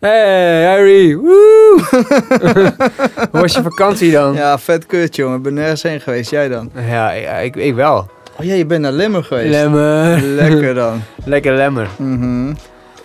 [0.00, 1.16] Hey, Harry.
[1.16, 1.80] Woe!
[3.30, 4.34] Hoe was je vakantie dan?
[4.34, 5.36] Ja, vet kut, jongen.
[5.36, 6.30] Ik ben nergens heen geweest.
[6.30, 6.70] Jij dan?
[6.88, 8.10] Ja, ik, ik, wel.
[8.38, 9.50] Oh ja, je bent naar Limmer geweest.
[9.50, 10.20] Lemmer.
[10.20, 11.02] Lekker dan.
[11.24, 11.88] Lekker lemmer.
[11.96, 12.54] Mhm.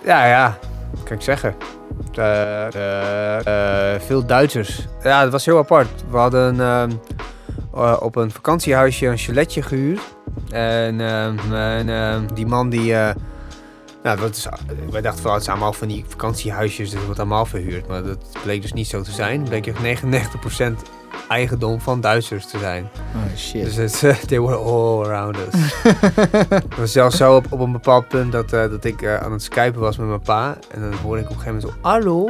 [0.04, 0.58] Ja, ja.
[0.90, 1.54] Wat kan ik zeggen?
[2.14, 4.86] Eh, eh, eh, veel Duitsers.
[5.02, 5.88] Ja, het was heel apart.
[6.10, 6.90] We hadden ehm,
[7.74, 10.00] eh, op een vakantiehuisje een chaletje gehuurd.
[10.50, 12.94] En, ehm, en ehm, die man die...
[12.94, 13.10] eh,
[14.02, 14.48] nou, dat is,
[14.90, 17.88] wij dachten wel, het zijn allemaal van die vakantiehuisjes, dus het wordt allemaal verhuurd.
[17.88, 19.40] Maar dat bleek dus niet zo te zijn.
[19.40, 20.04] Het bleek echt
[20.82, 20.90] 99%
[21.28, 22.88] eigendom van Duitsers te zijn.
[23.14, 23.64] Oh shit.
[23.64, 25.82] Dus het, eh, they were all around us.
[26.50, 29.32] Het was zelfs zo op, op een bepaald punt dat, eh, dat ik eh, aan
[29.32, 30.56] het skypen was met mijn pa.
[30.70, 32.28] En dan hoorde ik op een gegeven moment zo, hallo,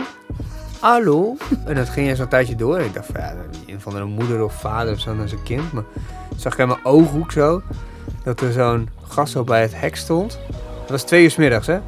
[0.81, 1.37] hallo.
[1.65, 2.77] En dat ging zo'n tijdje door.
[2.79, 3.35] En ik dacht van, ja,
[3.67, 5.73] een van de moeder of vader of zo naar zijn kind.
[5.73, 5.85] Maar
[6.37, 7.63] zag ik in mijn ooghoek zo,
[8.25, 10.39] dat er zo'n gast zo bij het hek stond.
[10.93, 11.79] Het was twee uur 's middags, hè.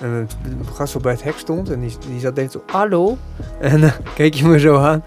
[0.00, 0.34] En het
[0.76, 3.18] gast zo bij het hek stond en die, die zat denk ik zo, hallo.
[3.60, 5.04] En dan keek je me zo aan.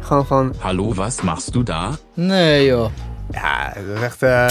[0.00, 1.90] Gewoon van, Hallo, was machst du da?
[2.14, 2.90] Nee, joh.
[3.30, 4.46] ja, dat is echt eh,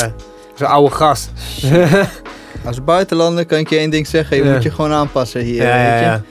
[0.55, 1.31] zo'n oude gast.
[2.65, 4.37] Als buitenlander kan ik je één ding zeggen.
[4.37, 4.53] Je Ja.
[4.53, 6.05] moet je gewoon aanpassen hier, Ja, ja, weet je.
[6.05, 6.21] ja.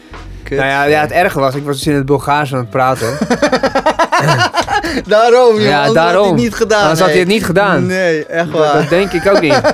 [0.43, 0.59] Kut.
[0.59, 3.09] Nou ja, ja, het erge was, ik was dus in het Bulgaars aan het praten.
[5.07, 5.63] Daarom, joh.
[5.63, 6.27] Ja, anders had hij daarom.
[6.27, 6.83] het niet gedaan.
[6.83, 7.25] Anders had hij nee.
[7.25, 7.87] het niet gedaan.
[7.87, 8.73] Nee, echt waar.
[8.73, 9.61] dat denk ik ook niet.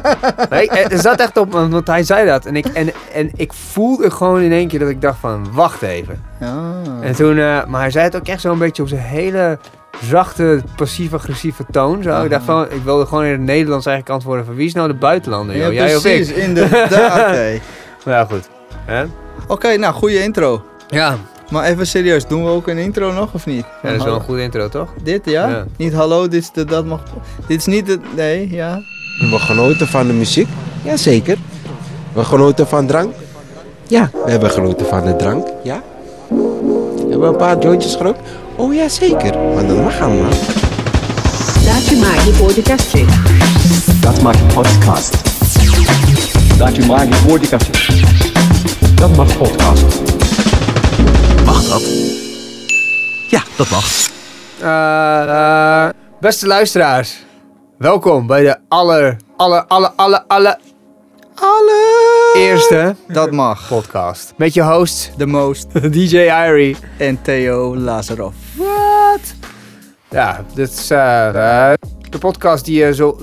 [0.50, 2.46] Nee, er zat echt op, want hij zei dat.
[2.46, 5.82] En ik, en, en ik voelde gewoon in één keer dat ik dacht van, wacht
[5.82, 6.24] even.
[6.40, 6.80] Ja.
[7.00, 9.58] En toen, eh, maar hij zei het ook echt zo'n beetje op zijn hele
[10.04, 12.02] zachte, passief-agressieve toon.
[12.02, 12.22] Zo.
[12.22, 14.88] Ik dacht van, ik wilde gewoon in het Nederlands eigenlijk antwoorden van, wie is nou
[14.88, 15.56] de buitenlander?
[15.56, 15.72] Ja, joh?
[15.72, 16.36] Jij of precies, ik?
[16.36, 16.90] inderdaad.
[18.04, 18.48] Maar ja, goed.
[19.46, 20.64] Oké, nou, goede intro.
[20.88, 21.16] Ja.
[21.50, 23.64] Maar even serieus, doen we ook een intro nog of niet?
[23.82, 24.88] ja, dat is wel een goede intro, toch?
[25.02, 25.48] Dit, ja?
[25.48, 25.66] Ja.
[25.76, 27.02] Niet hallo, dit is de, dat mag...
[27.46, 27.98] Dit is niet de...
[28.16, 28.82] Nee, ja.
[29.18, 30.48] We genoten van de muziek?
[30.82, 31.38] Jazeker.
[32.12, 33.14] We genoten van drank?
[33.86, 35.46] Ja, we hebben genoten van de drank.
[35.62, 35.82] Ja.
[36.98, 38.20] Hebben we een paar jointjes gerookt?
[38.56, 39.38] Oh ja, zeker.
[39.54, 40.30] Maar dat mag allemaal.
[41.64, 42.96] Dazu Magi podcast.
[44.00, 45.16] Dat mag podcast.
[46.58, 47.70] Dat u maakt voor die café.
[48.94, 50.09] Dat mag podcast.
[51.60, 51.82] Mag dat?
[53.28, 54.08] Ja, dat mag.
[54.60, 55.90] Eh, eh,
[56.20, 57.24] beste luisteraars,
[57.78, 60.58] welkom bij de aller, aller, aller, aller, aller
[61.34, 62.32] Alle...
[62.36, 63.68] eerste Dat mag.
[63.68, 64.32] podcast.
[64.36, 66.76] Met je host, The Most DJ Irie.
[66.96, 68.34] en Theo Lazarov.
[68.54, 69.34] Wat?
[70.10, 71.74] Ja, dit is eh, eh,
[72.10, 73.16] de podcast die je zo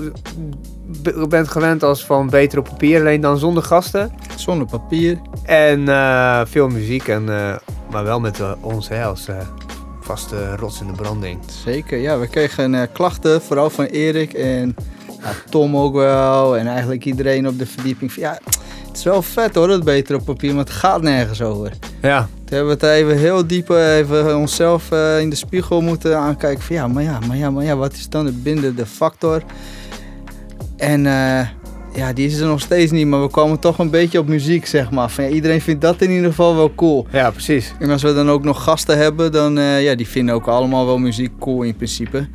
[1.28, 4.12] bent gewend als van beter op papier, alleen dan zonder gasten.
[4.36, 5.18] Zonder papier.
[5.42, 7.56] En eh, veel muziek, en, eh,
[7.90, 9.28] maar wel met eh, ons hè, als
[10.00, 11.38] vaste rots in de branding.
[11.64, 12.18] Zeker, ja.
[12.18, 14.74] We kregen klachten, vooral van Erik en
[15.22, 16.56] ja, Tom ook wel.
[16.56, 18.12] En eigenlijk iedereen op de verdieping.
[18.12, 18.38] Van, ja,
[18.86, 21.72] het is wel vet hoor, dat beter op papier, maar het gaat nergens over.
[22.02, 24.90] Ja, Toen hebben we het even heel diep even onszelf
[25.20, 26.62] in de spiegel moeten aankijken.
[26.64, 29.42] Van ja, maar ja, maar ja, maar ja, wat is dan de bindende factor?
[30.78, 31.46] En eh,
[31.94, 34.66] ja, die is er nog steeds niet, maar we kwamen toch een beetje op muziek,
[34.66, 35.10] zeg maar.
[35.10, 37.06] Van, ja, iedereen vindt dat in ieder geval wel cool.
[37.12, 37.74] ja precies.
[37.78, 40.86] En als we dan ook nog gasten hebben, dan uh, ja, die vinden ook allemaal
[40.86, 42.28] wel muziek cool in principe.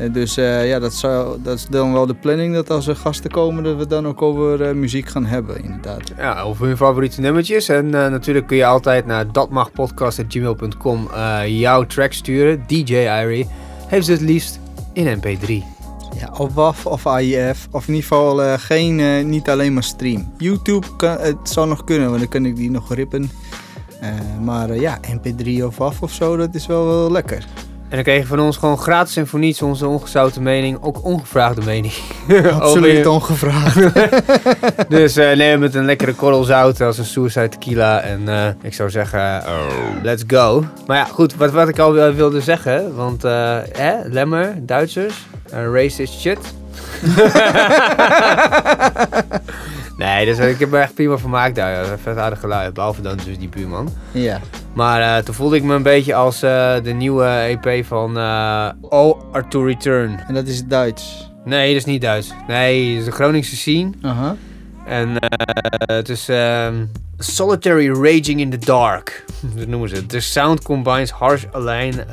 [0.00, 2.96] Uh, dus uh, ja, dat, zou, dat is dan wel de planning dat als er
[2.96, 6.12] gasten komen, dat we dan ook over muziek gaan hebben, inderdaad.
[6.16, 7.68] Ja, over hun favoriete nummertjes.
[7.68, 11.08] En natuurlijk kun je altijd naar datmagpodcast.gmail.com
[11.46, 12.64] jouw track sturen.
[12.66, 13.48] DJ Irie
[13.86, 14.60] heeft ze het liefst
[14.92, 15.77] in mp3.
[16.16, 17.68] Ja, of WAF of AIF.
[17.70, 20.32] Of in ieder geval uh, geen, uh, niet alleen maar stream.
[20.36, 23.30] YouTube, kan, het zal nog kunnen, want dan kan ik die nog rippen.
[24.44, 27.44] Maar ja, mp3 of WAF of zo, dat is wel, wel lekker.
[27.88, 30.78] En dan je van ons gewoon gratis en voor niets onze ongezouten mening.
[30.80, 31.92] Ook ongevraagde mening.
[32.60, 33.94] Absoluut ongevraagd.
[34.88, 38.00] dus uh, neem met een lekkere korrel zout als een suicide tequila.
[38.00, 40.02] En uh, ik zou zeggen, oh.
[40.02, 40.64] let's go.
[40.86, 42.96] Maar ja, goed, wat, wat ik al wilde zeggen.
[42.96, 46.38] Want, hè, Lemmer, Duitsers, racist shit.
[49.96, 51.98] nee, dus ik heb me echt prima vermaakt daar.
[52.02, 53.88] Vet aardig geluid, behalve dan dus die buurman.
[54.10, 54.40] Ja.
[54.74, 58.68] Maar uh, toen voelde ik me een beetje als uh, de nieuwe EP van uh,
[58.80, 60.20] Oh Arthur Return.
[60.26, 61.30] En dat is Duits?
[61.44, 62.32] Nee, dat is niet Duits.
[62.48, 63.90] Nee, het is de Groningse scene.
[64.02, 64.30] Uh -huh.
[64.88, 65.16] En
[65.86, 69.24] het is um, Solitary Raging in the Dark.
[69.56, 70.08] Dat noemen ze het.
[70.08, 72.04] The sound combines harsh align,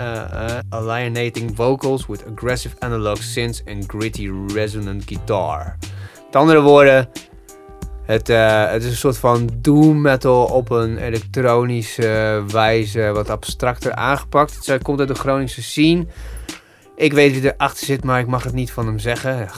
[0.69, 5.77] alienating vocals with aggressive analog synths and gritty resonant guitar.
[6.25, 7.09] Met andere woorden,
[8.05, 13.93] het, uh, het is een soort van doom metal op een elektronische wijze, wat abstracter
[13.93, 14.65] aangepakt.
[14.65, 16.05] Het komt uit de Groningse scene.
[16.95, 19.49] Ik weet wie erachter zit, maar ik mag het niet van hem zeggen.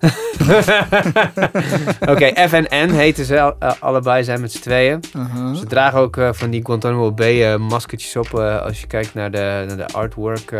[2.12, 5.00] Oké, F en N heten ze eh, allebei, zijn met z'n tweeën.
[5.16, 5.54] Uh-huh.
[5.54, 9.30] Ze dragen ook eh, van die Guantanamo Bay eh, maskertjes op als je kijkt naar
[9.30, 10.52] de, naar de artwork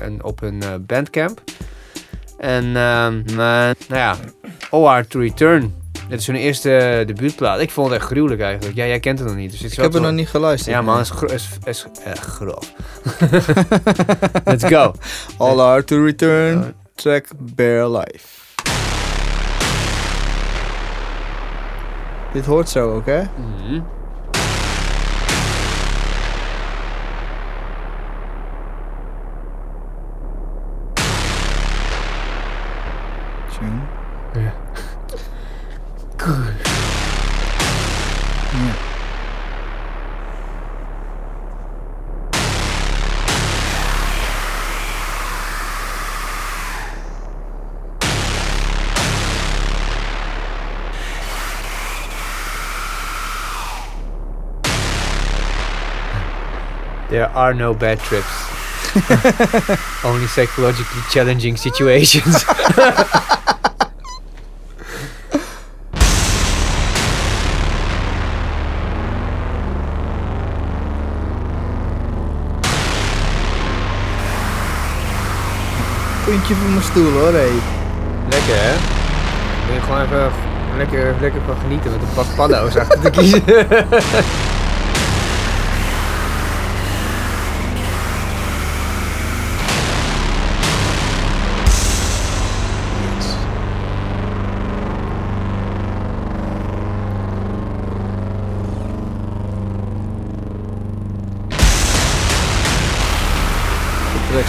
[0.00, 1.40] en op hun bandcamp.
[2.38, 4.16] En ehm, nou ja,
[4.70, 5.74] All Art to Return.
[6.08, 7.60] Dit is hun eerste debuutplaat.
[7.60, 8.76] Ik vond het echt gruwelijk eigenlijk.
[8.76, 9.50] Ja, jij kent het nog niet.
[9.50, 10.74] Dus Ik heb er nog niet geluisterd.
[10.74, 12.72] Ja man, het is, is, is grof.
[14.44, 14.92] Let's go.
[15.36, 18.47] All Art to Return, track Bare Life.
[22.32, 23.22] Dit hoort zo ook, hè?
[33.50, 33.80] Tjung.
[34.34, 34.52] Ja.
[36.16, 36.67] Ja.
[57.08, 58.28] There are no bad trips.
[60.04, 62.44] Only psychologically challenging situations.
[76.24, 77.48] Puntje van mijn stoel, hoor, hé.
[78.28, 78.74] Lekker hè?
[79.66, 80.32] Ben je gewoon even
[80.76, 83.42] lekker, lekker van genieten met een pak paddo's achter te kiezen.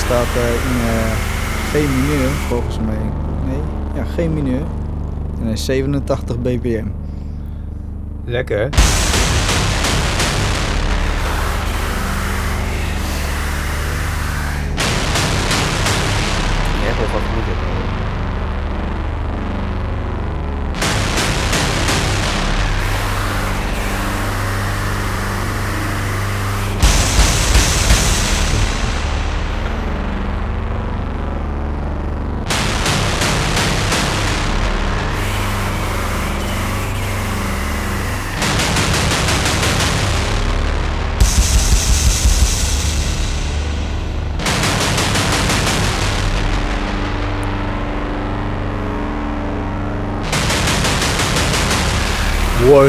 [0.09, 1.11] staat eh, in eh,
[1.69, 2.97] G mineur, volgens mij.
[3.45, 3.59] Nee,
[3.95, 4.61] ja, G mineur.
[5.39, 6.87] En hij is 87 bpm.
[8.25, 8.63] Lekker hè?
[16.73, 17.68] Ja, echt wel van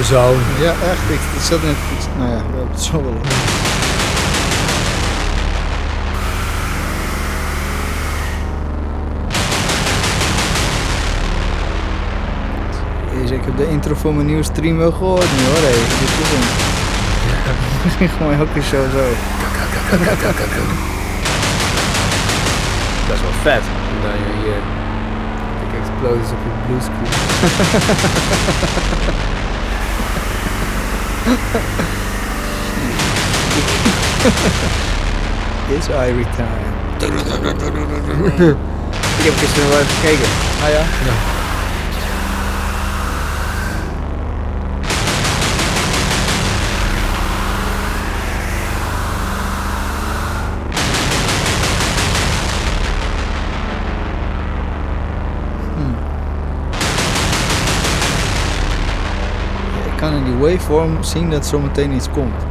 [0.00, 0.38] Warzone.
[0.60, 1.10] Ja, echt.
[1.10, 1.70] Ik, ik zat net...
[1.70, 3.14] ik- nou ja, het zo wel
[13.30, 15.56] ik heb de intro voor mijn nieuwe stream wel gehoord nu hoor.
[15.56, 15.72] Hey.
[15.72, 16.46] Dit is hem.
[17.84, 19.04] Misschien gewoon elke show zo.
[23.06, 23.62] Dat is wel vet.
[24.02, 24.62] Dan je hier
[25.60, 27.08] de explosies op je bluescreen.
[35.70, 36.68] It's Irie time.
[39.18, 40.28] Ik heb gisteren wel even gekeken.
[40.62, 40.82] Ah ja?
[41.02, 41.39] Hmm.
[60.40, 62.46] Waveform zien dat zometeen iets komt.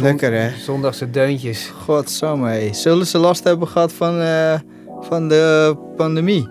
[0.00, 0.50] Lekker hè.
[0.58, 1.72] Zondagse deuntjes.
[1.84, 2.72] Godsamme, hé.
[2.72, 4.54] Zullen ze last hebben gehad van, eh,
[5.00, 6.48] van de pandemie?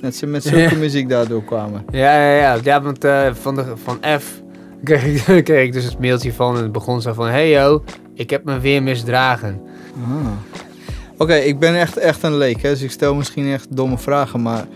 [0.00, 1.84] Dat ze met zulke muziek daardoor kwamen.
[1.90, 2.58] Ja, ja, ja.
[2.62, 4.42] Ja, want eh, van, de, van F
[4.84, 7.28] kreeg ik, kreeg ik dus het mailtje van en het begon zo van...
[7.28, 9.60] Hey yo, ik heb me weer misdragen.
[10.08, 10.26] Ah.
[11.18, 14.42] Oké, ik ben echt, echt een leek, hè, dus ik stel misschien echt domme vragen,
[14.42, 14.66] maar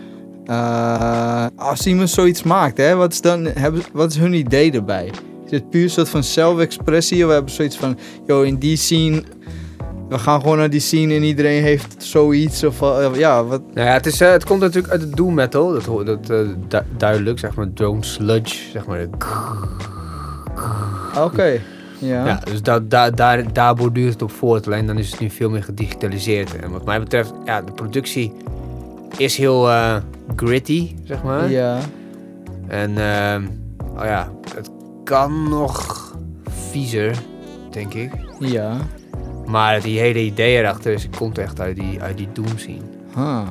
[0.45, 5.11] Eh, als iemand zoiets maakt, hè, wat, is dan, hebben, wat is hun idee erbij?
[5.49, 7.25] Is het puur een soort van zelfexpressie?
[7.25, 9.23] Of hebben zoiets van, yo, in die scene...
[10.09, 12.63] We gaan gewoon naar die scene en iedereen heeft zoiets.
[12.63, 13.61] Of eh, ja, wat...
[13.73, 15.71] Nou ja, het, is, eh, het komt natuurlijk uit de doom metal.
[15.73, 16.37] Dat, hoort- dat eh,
[16.67, 17.73] du- duidelijk, zeg maar.
[17.73, 19.05] Drone sludge, zeg maar.
[21.23, 21.59] Oké.
[21.99, 22.25] Ja.
[22.25, 24.65] Ja, dus da, da, daar, daar borduurt het op voort.
[24.65, 26.55] Alleen dan is het nu veel meer gedigitaliseerd.
[26.55, 28.33] En wat mij betreft, ja, de productie
[29.17, 29.69] is heel
[30.35, 31.49] gritty, zeg maar.
[31.49, 31.77] Ja.
[32.67, 32.89] En
[33.97, 34.69] oh ja, het
[35.07, 36.15] kan nog
[36.69, 37.17] viezer,
[37.71, 38.11] denk ik.
[38.39, 38.77] Ja.
[39.45, 42.81] Maar die hele idee erachter is, komt echt uit die, uit die Doom scene.
[43.15, 43.47] Huh.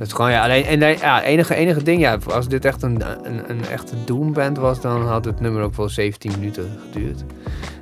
[0.00, 3.02] Dat is gewoon, ja, alleen, en ja, enige, enige ding, ja, als dit echt een,
[3.22, 7.22] een, een echte Doom band was, dan had het nummer ook wel 17 minuten geduurd.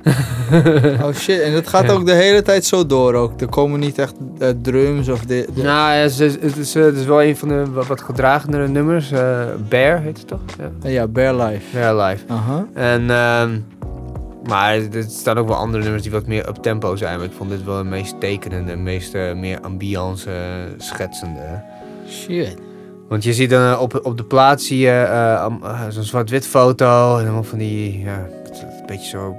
[1.03, 1.91] Oh shit, en dat gaat Ja.
[1.91, 3.41] ook de hele tijd zo door ook.
[3.41, 6.83] Er komen niet echt eh, drums of de- Nou, ja, het, is, het, is, eh,
[6.83, 9.11] het is wel een van de wat, wat gedragendere nummers.
[9.11, 10.39] eh, Bear heet het toch?
[10.83, 11.65] Ja, Ja, Bear Life.
[11.77, 12.23] Bear Live.
[12.27, 12.65] Aha.
[12.73, 13.59] En, ehm,
[14.47, 17.17] maar er staan ook wel andere nummers die wat meer up tempo zijn.
[17.17, 20.29] Maar ik vond dit wel het meest tekenende, het meest meer ambiance
[20.77, 21.61] schetsende.
[22.09, 22.55] Shit.
[23.07, 26.47] Want je ziet dan eh, op, op de plaat zie je eh, eh, zo'n zwart-wit
[26.47, 27.17] foto.
[27.17, 28.17] En allemaal van die, ja,
[28.51, 29.35] een beetje zo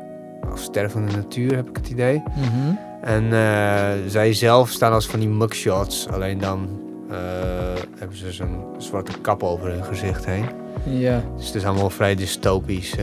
[0.53, 2.23] afstervende natuur heb ik het idee.
[2.37, 2.75] Mhm.
[3.03, 6.09] En eh, zij zelf staan als van die mugshots.
[6.09, 6.69] Alleen dan
[7.99, 10.45] hebben ze zo'n zwarte kap over hun gezicht heen.
[10.85, 11.23] Ja.
[11.37, 12.95] Dus het is allemaal vrij dystopisch.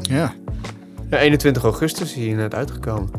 [0.00, 0.32] Ja.
[1.10, 3.10] Ja, 21 augustus is hier net uitgekomen.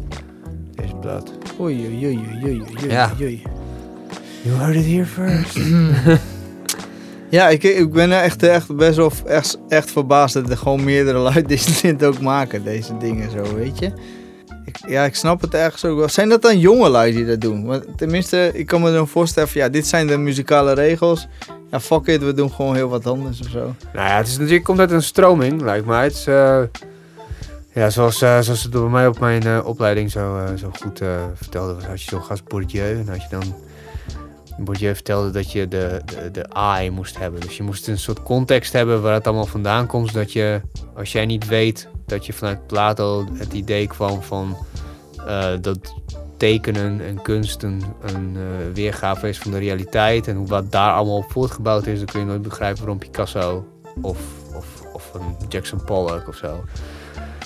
[0.76, 1.32] Deze plaat.
[1.60, 3.12] Oei, oei, oei, oei, oei, oei, Ja.
[3.22, 3.42] oei.
[4.44, 5.58] You heard it here first.
[7.32, 10.84] Ja, ik, ik ben er echt, echt best wel echt, echt verbaasd dat er gewoon
[10.84, 13.92] meerdere lui dit, ook maken, deze dingen zo, weet je.
[14.66, 16.10] Ik, ja, ik snap het ergens ook wel.
[16.10, 17.66] Zijn dat dan jonge lui die dat doen?
[17.66, 21.28] Want tenminste, ik kan me dan voorstellen van, ja, dit zijn de muzikale regels.
[21.72, 23.76] Ja, fuck it, we doen gewoon heel wat anders of zo.
[23.94, 26.04] nou ja, het is natuurlijk komt uit een stroming, lijkt mij.
[26.04, 26.62] Het is, eh,
[27.74, 31.24] ja, zoals, eh, zoals het bij mij op mijn eh, opleiding zo, zo goed eh,
[31.34, 33.00] vertelde, was, had je zo'n gast Bourdieu.
[33.00, 33.56] En had je dan...
[34.64, 37.42] Bourdieu vertelde dat je de, de, de AI moest hebben.
[37.42, 40.08] Dus je moest een soort context hebben waar het allemaal vandaan komt.
[40.12, 40.62] Zodat je,
[40.96, 44.58] als jij niet weet dat je vanuit Plato het idee kwam van
[45.28, 45.94] eh, dat
[46.38, 48.42] tekenen en kunst een, een eh,
[48.74, 50.28] weergave is van de realiteit.
[50.28, 53.68] En hoe wat daar allemaal op voortgebouwd is, dan kun je nooit begrijpen waarom Picasso
[54.02, 54.18] of,
[54.56, 56.64] of, of een Jackson Pollock of zo.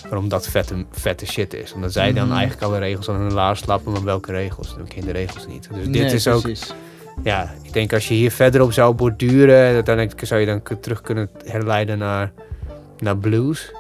[0.04, 1.74] Waarom dat vette, vette shit is.
[1.74, 2.38] Omdat zij dan Mhm.
[2.38, 4.76] eigenlijk alle regels aan hun laars slappen, maar welke regels?
[4.78, 5.70] Dan ken je de regels niet.
[5.74, 6.74] Dus dit is ook precies.
[7.24, 11.02] Ja, ik denk als je hier verder op zou borduren, uiteindelijk zou je dan terug
[11.02, 12.32] kunnen herleiden naar,
[13.00, 13.72] naar blues.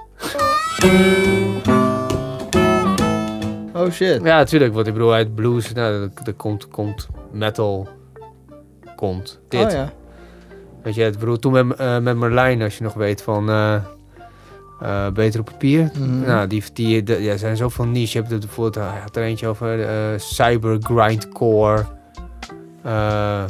[3.73, 4.23] Oh shit.
[4.23, 4.73] Ja, natuurlijk.
[4.73, 7.87] Wat ik bedoel, uit blues, nou, er, er komt, komt metal,
[8.95, 9.65] komt dit.
[9.65, 9.91] Oh ja.
[10.83, 13.75] Weet je, ik bedoel, toen met, eh, met Merlijn, als je nog weet van eh,
[14.81, 15.91] eh, Beter op Papier.
[15.97, 16.21] Mhm.
[16.21, 18.11] Nou, die, die, de- ja, er zijn zoveel niche.
[18.11, 19.79] Je hebt het bijvoorbeeld, had er eentje over
[20.19, 21.85] cyber grindcore,
[22.83, 23.43] eh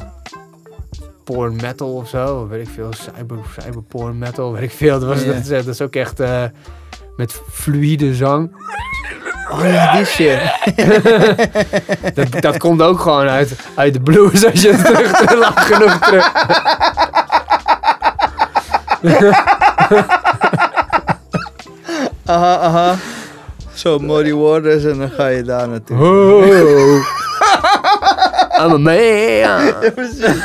[1.24, 5.00] porn metal of zo, weet ik veel, cyber, cyber porn metal, weet ik veel.
[5.00, 6.44] Dat, was, dat, is, dat is ook echt eh,
[7.18, 8.56] met fluïde zang.
[9.52, 10.40] Oh ja, die shit.
[12.16, 16.00] Dat, dat komt ook gewoon uit, uit de blues als je het terug lang genoeg
[16.00, 16.32] terug.
[22.26, 22.96] Aha, aha.
[23.74, 25.98] Zo, Muddy Waters en dan ga je daar naartoe.
[25.98, 27.22] Oh.
[28.60, 28.96] I'm a man.
[28.96, 30.44] Ja, precies.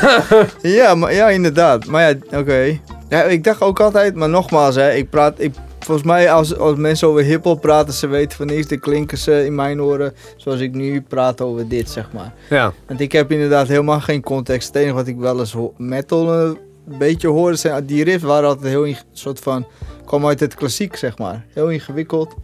[0.77, 1.85] ja, maar, ja, inderdaad.
[1.85, 2.79] Maar ja, oké.
[3.09, 6.75] Ja, ik dacht ook altijd, maar nogmaals, hè, ik praat, ik, volgens mij als, als
[6.75, 10.59] mensen over hiphop praten, ze weten van niks, dan klinken ze in mijn oren zoals
[10.59, 12.33] ik nu praat over dit, zeg maar.
[12.49, 12.73] Ja.
[12.87, 14.67] Want ik heb inderdaad helemaal geen context.
[14.67, 16.51] Het enige wat ik wel eens metal eh,
[16.89, 19.67] een beetje hoorde, zijn, die riffs waren altijd heel soort van,
[20.05, 21.45] kwam uit het klassiek, zeg maar.
[21.53, 22.35] Heel ingewikkeld.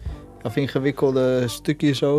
[0.42, 2.16] Of ingewikkelde stukjes zo.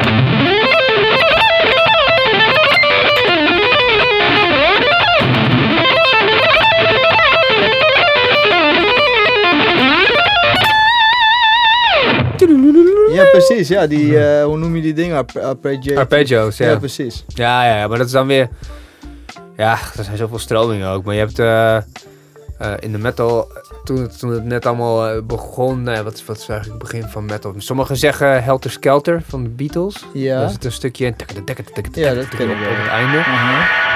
[13.24, 13.68] Ja, precies.
[13.68, 15.18] Ja, die, eh, hoe noem je die dingen?
[15.18, 15.98] Arpe- Arpeggio.
[15.98, 16.78] Arpeggios, Ja, ja.
[16.78, 17.24] precies.
[17.28, 18.50] Ja, ja, maar dat is dan weer...
[19.58, 21.04] Ja, er zijn zoveel stromingen ook.
[21.04, 21.84] Maar je hebt eh, eh,
[22.80, 23.52] in de metal...
[23.84, 25.86] Toen het, toen het net allemaal begon...
[26.04, 27.54] wat, is- wat is eigenlijk het begin van metal?
[27.58, 30.06] Sommigen zeggen Helter Skelter van de Beatles.
[30.14, 30.40] Ja.
[30.40, 31.06] Daar zit een stukje...
[31.06, 32.70] Ja, dat ken ik op, wel.
[32.70, 33.18] op het einde.
[33.18, 33.87] Aha.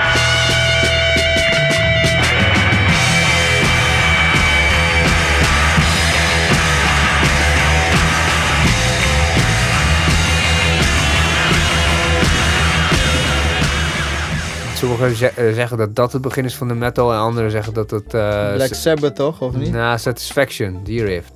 [14.82, 17.92] Sommigen eh, zeggen dat dat het begin is van de metal en anderen zeggen dat
[17.92, 18.14] het...
[18.14, 19.72] eh, Black Sabbath toch, of niet?
[19.72, 21.28] Na Satisfaction, die riff.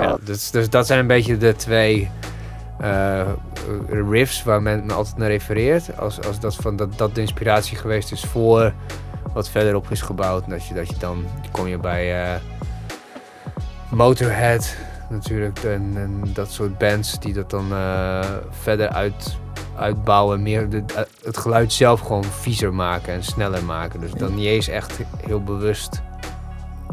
[0.00, 2.10] Ja, dus, dus dat zijn een beetje de twee
[2.80, 3.28] eh,
[4.10, 5.98] riffs waar men altijd naar refereert.
[5.98, 8.72] Als, als dat, van, dat dat de inspiratie geweest is voor
[9.32, 10.44] wat verderop is gebouwd.
[10.44, 12.38] En dat je, dat je dan kom je bij
[13.90, 14.76] Motorhead
[15.10, 18.20] natuurlijk en, en dat soort bands die dat dan eh,
[18.50, 19.36] verder uit,
[19.76, 20.42] uitbouwen.
[20.42, 24.00] Meer de, eh, het geluid zelf gewoon viezer maken en sneller maken.
[24.00, 26.02] Dus dan niet eens echt heel bewust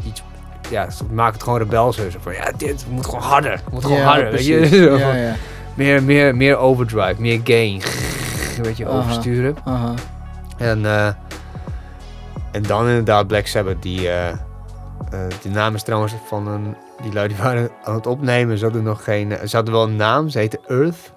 [0.04, 0.22] iets.
[0.70, 2.10] Ja, ze maken het gewoon rebelser.
[2.10, 3.52] Zo van ja, dit moet gewoon harder.
[3.52, 4.30] Het moet gewoon Ja, harder.
[4.30, 4.68] Weet je?
[4.98, 5.34] Ja, ja.
[5.74, 7.82] Meer, meer, meer overdrive, meer gain.
[8.62, 8.98] Weet je, Aha.
[8.98, 9.56] oversturen.
[10.56, 11.06] En, eh,
[12.52, 13.82] en dan inderdaad Black Sabbath.
[13.82, 14.00] Die,
[15.42, 16.76] de naam is trouwens van een...
[17.02, 18.58] Die lui die waren aan het opnemen.
[18.58, 19.32] Ze hadden nog geen...
[19.44, 20.28] Ze hadden wel een naam.
[20.28, 21.12] Ze heette Earth.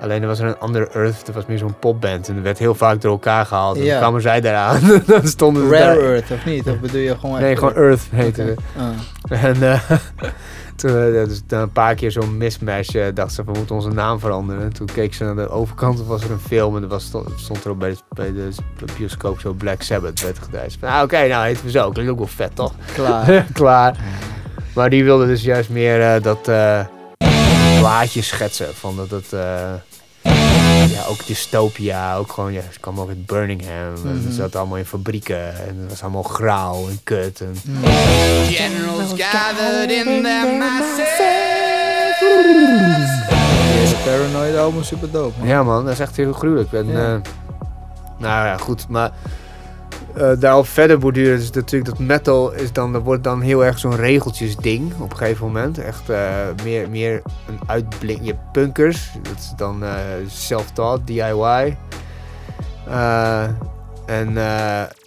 [0.00, 1.26] Alleen er was er een andere Earth.
[1.26, 2.28] Dat was meer zo'n popband.
[2.28, 3.76] En er werd heel vaak door elkaar gehaald.
[3.76, 3.90] En Ja.
[3.90, 4.80] dan kwamen zij daaraan.
[5.06, 6.10] dan stonden ze Rare daar.
[6.10, 6.66] Earth, of niet?
[6.68, 8.54] Of bedoel je gewoon Nee, gewoon Earth heette.
[8.76, 9.42] Ah.
[9.44, 9.90] En eh,
[10.76, 14.18] toen, eh, dus een paar keer zo'n mismatch eh, dacht ze, we moeten onze naam
[14.20, 14.62] veranderen.
[14.62, 17.04] En toen keek ze naar de overkant, of was er een film en er was,
[17.36, 18.48] stond, er ook bij de, bij de
[18.98, 20.38] bioscoop zo Black Sabbath werd
[20.80, 21.90] van, Ah, oké, nou heet we zo.
[21.90, 22.72] Klinkt ook wel vet, toch?
[22.94, 23.46] Klaar.
[23.52, 23.96] Klaar.
[24.78, 26.80] Maar die wilde dus juist meer eh, dat eh
[27.78, 28.74] plaatje schetsen.
[28.74, 29.32] Van dat het...
[29.32, 29.72] eh,
[30.90, 33.94] ja, ook dystopia, ook gewoon, ja, ze kwam ook uit Birmingham.
[34.04, 34.22] En Mhm.
[34.22, 37.40] ze zat allemaal in fabrieken en het was allemaal grauw en kut.
[37.40, 37.54] En,
[38.46, 40.58] Generals gathered in their
[43.80, 45.48] Deze Paranoid album is super dope, man.
[45.48, 46.72] Ja man, dat is echt heel gruwelijk.
[46.72, 47.14] En, eh,
[48.18, 49.10] nou ja, goed, maar
[50.20, 53.78] eh daarop verder borduren is natuurlijk dat metal is dan, dat wordt dan heel erg
[53.78, 55.78] zo'n regeltjes ding op een gegeven moment.
[55.78, 56.18] Echt eh,
[56.64, 58.20] meer, meer een uitblink.
[58.22, 59.90] Je hebt punkers, dat is dan eh
[60.26, 61.76] self-taught, DIY.
[64.06, 64.44] En dan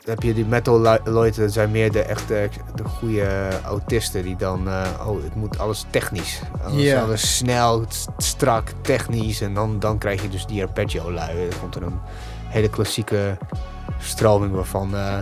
[0.05, 4.67] heb je die metal lui- dat zijn meer de echte, de goede autisten die dan,
[5.07, 6.41] oh het moet alles technisch.
[6.63, 9.41] Alles, alles snel, st- strak, technisch.
[9.41, 11.49] En dan, dan krijg je dus die arpeggio lui.
[11.49, 11.99] Dan komt er een
[12.51, 13.37] hele klassieke
[13.99, 15.19] stroming waarvan eh,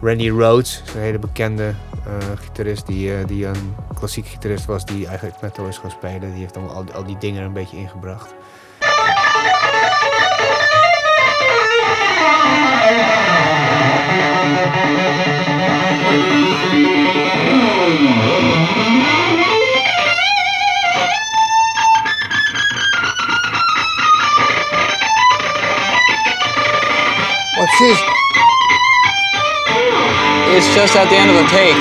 [0.00, 1.74] Randy Rhoads, een hele bekende
[2.06, 6.30] eh, gitarist die, eh, die een klassiek gitarist was die eigenlijk metal is gaan spelen.
[6.30, 8.34] Die heeft dan al, al die dingen een beetje ingebracht.
[30.56, 31.74] It's just at the end of the take.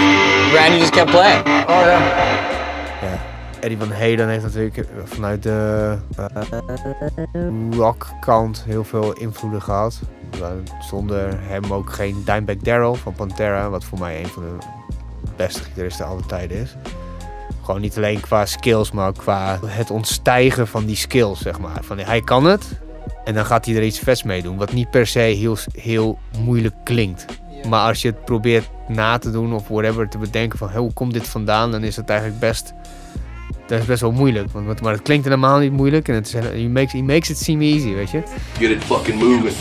[0.55, 1.41] Randy just kept playing.
[1.45, 2.01] Oh yeah.
[3.01, 3.21] Ja,
[3.59, 9.99] Eddie Van Halen heeft natuurlijk eh, vanuit de eh, rockkant heel veel invloeden gehad.
[10.79, 14.65] Zonder hem ook geen Dimebag Darrell van Pantera, wat voor mij een van de
[15.35, 16.75] beste gitaristen aller tijden is.
[17.63, 21.79] Gewoon niet alleen qua skills, maar ook qua het ontstijgen van die skills, zeg maar.
[21.81, 22.81] Van, hij kan het
[23.23, 26.17] en dan gaat hij er iets vets mee doen, wat niet per se heel, heel
[26.39, 27.25] moeilijk klinkt.
[27.69, 30.93] Maar als je het probeert na te doen of whatever, te bedenken van "Hé, hoe
[30.93, 32.73] komt dit vandaan, dan is het eigenlijk best,
[33.67, 34.51] dat is best wel moeilijk.
[34.51, 37.29] Want, want- maar het klinkt helemaal niet moeilijk en het is, he makes, he makes
[37.29, 38.21] it seem easy, weet je.
[38.57, 39.53] Get it fucking moving.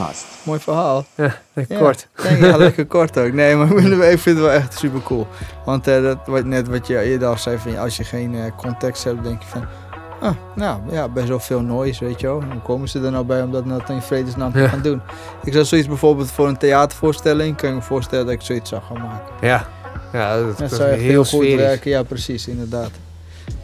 [0.00, 0.26] Podcast.
[0.42, 1.04] Mooi verhaal.
[1.14, 1.36] Ja,
[1.68, 2.08] Ja, kort.
[2.40, 3.32] Ja, ja, lekker kort ook.
[3.32, 3.68] Nee, maar
[4.12, 5.26] ik vind het wel echt super cool.
[5.64, 8.42] Want eh, dat, wat, net wat je eerder al zei, van, als je geen eh,
[8.56, 9.64] context hebt, denk je van...
[10.20, 12.42] Ah, nou ja, best wel veel noise, weet je wel.
[12.42, 14.68] Hoe komen ze er nou bij om dat nou in vredesnaam te Ja.
[14.68, 15.00] gaan doen?
[15.44, 18.82] Ik zou zoiets bijvoorbeeld voor een theatervoorstelling, kan ik me voorstellen dat ik zoiets zou
[18.82, 19.34] gaan maken.
[19.48, 19.66] Ja,
[20.12, 22.90] ja dat, zou echt heel heel goed werken, ja precies, inderdaad.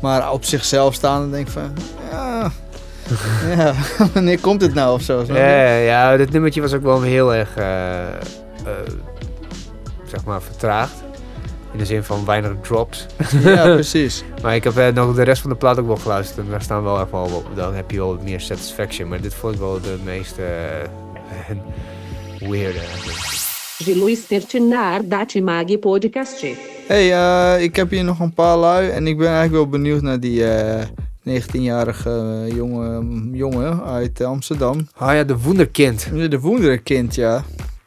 [0.01, 1.72] Maar op zichzelf staan, dan denk ik van,
[2.11, 2.51] ja,
[3.57, 3.75] ja,
[4.14, 5.25] wanneer komt het nou of zo?
[5.27, 8.14] Ja, ja, dit nummertje was ook wel heel erg, eh, eh,
[10.07, 11.05] zeg maar, vertraagd.
[11.73, 13.07] In de zin van weinig drops.
[13.42, 14.25] Ja, precies.
[14.42, 16.38] Maar ik heb eh, nog de rest van de plaat ook wel geluisterd.
[16.38, 17.47] En daar staan wel even al op.
[17.55, 19.09] Dan heb je wel meer satisfaction.
[19.09, 20.47] Maar dit vond ik wel de meest eh,
[22.51, 23.19] weirde eigenlijk.
[23.79, 26.55] Je luistert naar Daci Magi Podcastje.
[26.87, 28.88] hey, ik heb hier nog een paar lui.
[28.88, 30.87] En ik ben eigenlijk wel benieuwd naar die eh,
[31.29, 34.89] 19-jarige jongen, jongen uit Amsterdam.
[34.97, 36.09] Ah ja, de Wonderkind.
[36.31, 37.45] De Woenderkind, ja.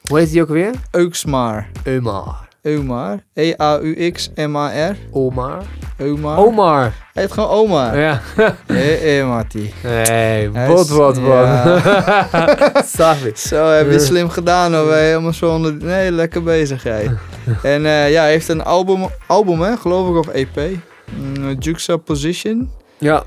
[0.08, 0.71] Hoe heet die ook weer?
[0.91, 1.67] Euxmar.
[1.88, 2.47] Omar.
[2.62, 3.23] Eumar.
[3.34, 4.97] E E-A-U-X-M-A-R.
[5.12, 5.63] Omar.
[5.97, 6.38] Eumar.
[6.38, 6.82] Omar.
[7.13, 7.99] Hij heet gewoon Omar.
[7.99, 8.21] Ja.
[8.65, 9.73] Hé, hé, Mattie.
[9.84, 11.80] Nee, Hij wat, wat, wat.
[13.38, 14.93] Zo, heb je slim gedaan hoor.
[14.93, 15.73] Helemaal zo onder...
[15.73, 17.12] Nee, lekker bezig jij.
[17.63, 20.60] En eh, ja, hij heeft een album, album hè, geloof ik, of EP.
[21.17, 22.69] Mm, Juxtaposition.
[22.99, 23.23] Ja.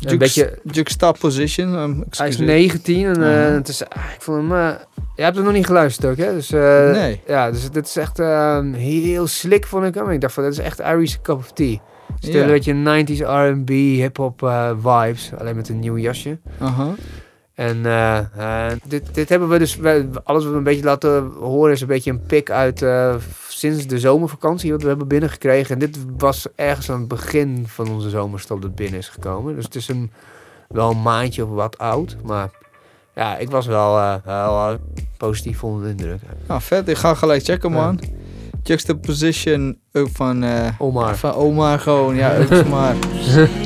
[0.00, 0.58] Een beetje...
[0.70, 1.74] Juxtaposition.
[1.74, 2.46] um, Hij is excuseer.
[2.46, 3.54] 19 en eh, Mhm.
[3.54, 4.52] het is, ah, ik vond hem...
[4.52, 4.70] eh,
[5.16, 6.32] je hebt hem nog niet geluisterd ook, hè?
[6.32, 7.20] Dus, eh, Nee.
[7.26, 10.10] Ja, dus dit is echt eh, heel slick, vond ik hem.
[10.10, 11.76] Ik dacht van, dit is echt Irish cup of tea.
[12.20, 14.40] Een beetje 90s R&B, hip-hop
[14.82, 15.30] vibes.
[15.38, 16.38] Alleen met een nieuw jasje.
[17.54, 17.82] En
[18.88, 19.76] dit, dit hebben we dus...
[19.76, 22.84] we- alles wat we een beetje laten horen is een beetje een pick uit...
[23.56, 25.74] sinds de zomervakantie wat we hebben binnengekregen.
[25.74, 29.54] En dit was ergens aan het begin van onze zomerstop dat binnen is gekomen.
[29.54, 30.10] Dus het is een,
[30.68, 32.16] wel een maandje of wat oud.
[32.24, 32.50] Maar
[33.14, 34.74] ja, ik was wel, eh, wel eh,
[35.16, 36.20] positief onder de indruk.
[36.46, 36.88] Nou, vet.
[36.88, 38.00] Ik ga gelijk checken, man.
[38.62, 41.16] Juxtaposition ook van, eh, Omar.
[41.16, 42.14] van Omar gewoon.
[42.14, 42.94] Ja, Euxmar.
[43.34, 43.46] Wel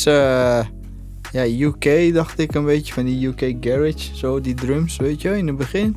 [0.00, 0.60] is eh
[1.32, 4.16] ja, UK, dacht ik een beetje, van die UK Garage.
[4.16, 5.96] Zo, die drums, weet je, in het begin.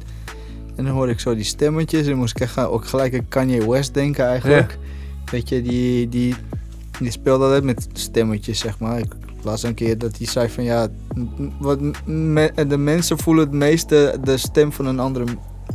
[0.75, 3.69] En dan hoorde ik zo die stemmetjes en moest ik echt ook gelijk aan Kanye
[3.69, 4.77] West denken eigenlijk.
[5.31, 6.35] Weet je, die, die,
[6.99, 8.99] die speelde altijd met stemmetjes, zeg maar.
[8.99, 9.11] Ik
[9.43, 10.87] las een keer dat hij zei van ja,
[11.59, 15.25] wat me- de mensen voelen het meeste de stem van een andere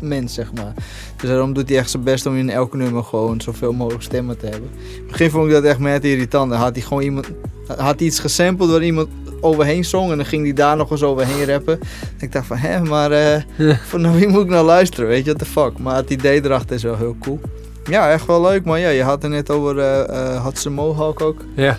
[0.02, 0.72] mens, zeg maar.
[1.16, 4.38] Dus daarom doet hij echt zijn best om in elk nummer gewoon zoveel mogelijk stemmen
[4.38, 4.70] te hebben.
[4.74, 6.50] In het begin vond ik dat echt met irritant.
[6.50, 7.26] Dan had hij gewoon iemand,
[7.76, 9.08] had iets gesampled waar iemand
[9.40, 11.78] overheen zong en dan ging hij daar nog eens overheen rappen.
[12.18, 13.42] ik dacht van, hè, maar eh,
[13.90, 15.78] van wie moet ik nou luisteren, weet je, what the fuck.
[15.78, 17.40] Maar het idee erachter is wel heel cool.
[17.84, 21.20] Ja, echt wel leuk, maar ja, je had het net over, eh had ze Mohawk
[21.20, 21.44] ook.
[21.54, 21.78] Ja.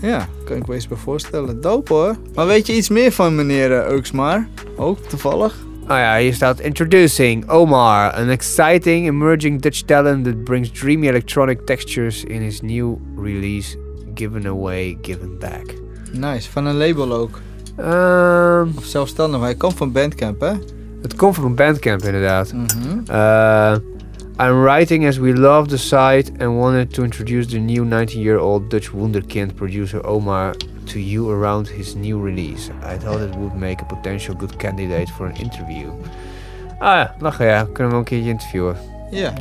[0.00, 1.60] Ja, kan ik me eens bij voorstellen.
[1.60, 2.16] Dope hoor.
[2.34, 4.46] Maar weet je iets meer van meneer eh, Euxmar?
[4.76, 5.54] Ook toevallig?
[5.82, 11.66] Oh ja, hier staat Introducing Omar, an exciting emerging Dutch talent that brings dreamy electronic
[11.66, 13.76] textures in his new release
[14.14, 15.74] Given Away, Given Back.
[16.12, 17.40] Nice, van een label ook.
[17.76, 20.52] Ehm, Of zelfstandig, maar hij komt van Bandcamp hè?
[21.02, 22.54] het komt van Bandcamp inderdaad.
[23.10, 23.74] Uh,
[24.40, 28.90] I'm writing as we love the site and wanted to introduce the new 19-year-old Dutch
[28.90, 32.70] wunderkind producer Omar to you around his new release.
[32.94, 35.88] I thought it would make a potential good candidate for an interview.
[36.78, 37.62] Ah ja, lachen ja.
[37.62, 38.76] Kunnen we hem een keertje interviewen.
[39.10, 39.32] Ja.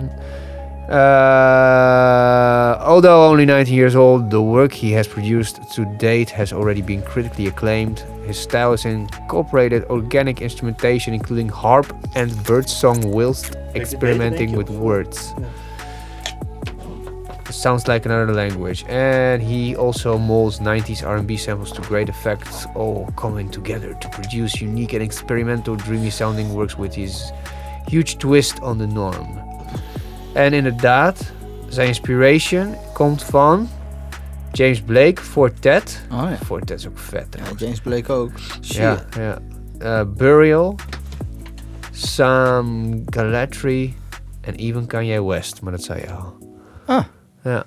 [0.91, 6.81] Uh, although only 19 years old, the work he has produced to date has already
[6.81, 7.99] been critically acclaimed.
[8.25, 15.33] His style is incorporated organic instrumentation, including harp and birdsong, whilst experimenting with words.
[17.49, 18.83] Sounds like another language.
[18.89, 24.59] And he also molds 90s R&B samples to great effect, all coming together to produce
[24.59, 27.31] unique and experimental, dreamy sounding works with his
[27.87, 29.40] huge twist on the norm.
[30.33, 31.31] En inderdaad,
[31.67, 33.67] zijn inspiration komt van
[34.51, 36.05] James Blake, Fortet.
[36.11, 36.35] Oh ja.
[36.45, 37.27] Fortet is ook vet.
[37.37, 37.43] ja.
[37.57, 38.31] James Blake ook.
[38.61, 38.75] Shit.
[38.75, 39.37] Ja, ja.
[39.79, 40.75] Eh, Burial,
[41.91, 43.93] Sam Galatry
[44.41, 46.37] en even Kanye West, maar dat zei je al.
[46.85, 47.03] Ah.
[47.43, 47.63] Ja.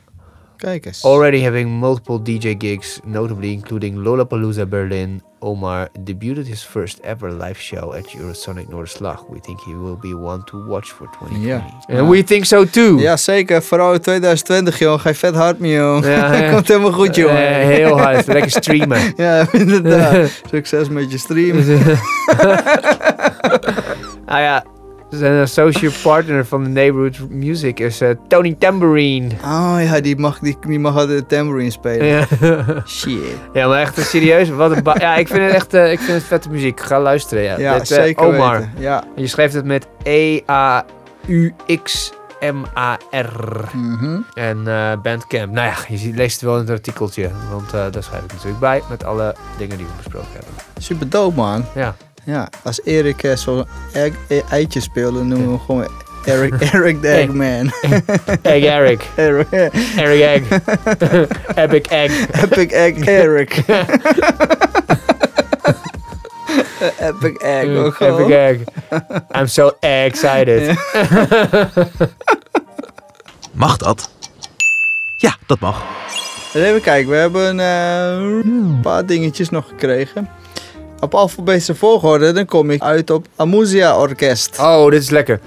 [0.57, 1.05] Kijk eens.
[1.05, 5.23] Already having multiple DJ gigs, notably including Lollapalooza Berlin.
[5.45, 9.29] Omar debuted his first ever live show at Eurosonic Noorderslag.
[9.29, 11.47] We think he will be one to watch for 2020.
[11.47, 11.99] Ja.
[11.99, 12.99] And we think so too.
[12.99, 13.63] Ja, zeker.
[13.63, 15.01] Vooral in 2020, joh.
[15.01, 16.05] Ga je vet hard mee, joh.
[16.05, 16.51] Ja, ja.
[16.53, 17.31] Komt helemaal goed, joh.
[17.31, 18.27] Eh, heel hard.
[18.27, 19.13] Lekker streamen.
[19.17, 20.31] Ja, inderdaad.
[20.51, 21.59] Succes met je stream.
[24.27, 24.65] ah ja,
[25.17, 29.29] zijn associate partner van de Neighborhood Music is eh, Tony Tambourine.
[29.45, 32.07] Oh ja, die mag, die, die mag de tambourine spelen.
[32.07, 32.27] Ja.
[32.87, 33.19] Shit.
[33.53, 34.49] ja, maar echt eh, serieus.
[34.49, 36.81] Wat een ja, ik vind het echt eh, ik vind het vette muziek.
[36.81, 37.43] Ga luisteren.
[37.43, 38.59] Ja, Ja, Dit, zeker Omar.
[38.59, 38.73] weten.
[38.79, 39.05] Ja.
[39.17, 40.41] En je schrijft het met E
[42.35, 43.77] E-A-U-X-M-A-R.
[43.77, 44.19] Mhm.
[44.35, 45.53] En eh, Bandcamp.
[45.53, 47.31] Nou ja, je leest het wel in het artikeltje.
[47.51, 48.83] Want eh, daar schrijf ik natuurlijk bij.
[48.89, 50.53] Met alle dingen die we besproken hebben.
[50.79, 51.65] Super dope, man.
[51.75, 51.95] Ja.
[52.27, 55.89] Ja, als Erik eh, zo'n egg- eitje speelt, dan noemen we hem gewoon
[56.25, 57.73] Eric, Eric the Eggman.
[58.43, 59.09] Egg Eric.
[59.17, 59.47] Eric,
[59.97, 60.43] Eric Egg.
[61.55, 62.27] Epic Egg.
[62.43, 63.63] Epic Egg Eric.
[66.99, 67.67] Epic Egg.
[67.67, 68.21] Mm, gewoon.
[68.33, 68.59] Epic Egg.
[69.41, 70.77] I'm so excited.
[73.53, 74.11] Mag dat?
[75.17, 75.83] Ja, dat mag.
[76.55, 78.07] Even kijken, we hebben eh,
[78.45, 80.29] een paar dingetjes nog gekregen.
[81.05, 84.59] Op alfabetische volgorde, dan kom ik uit op Amusia Orkest.
[84.61, 85.41] Oh, dit is lekker.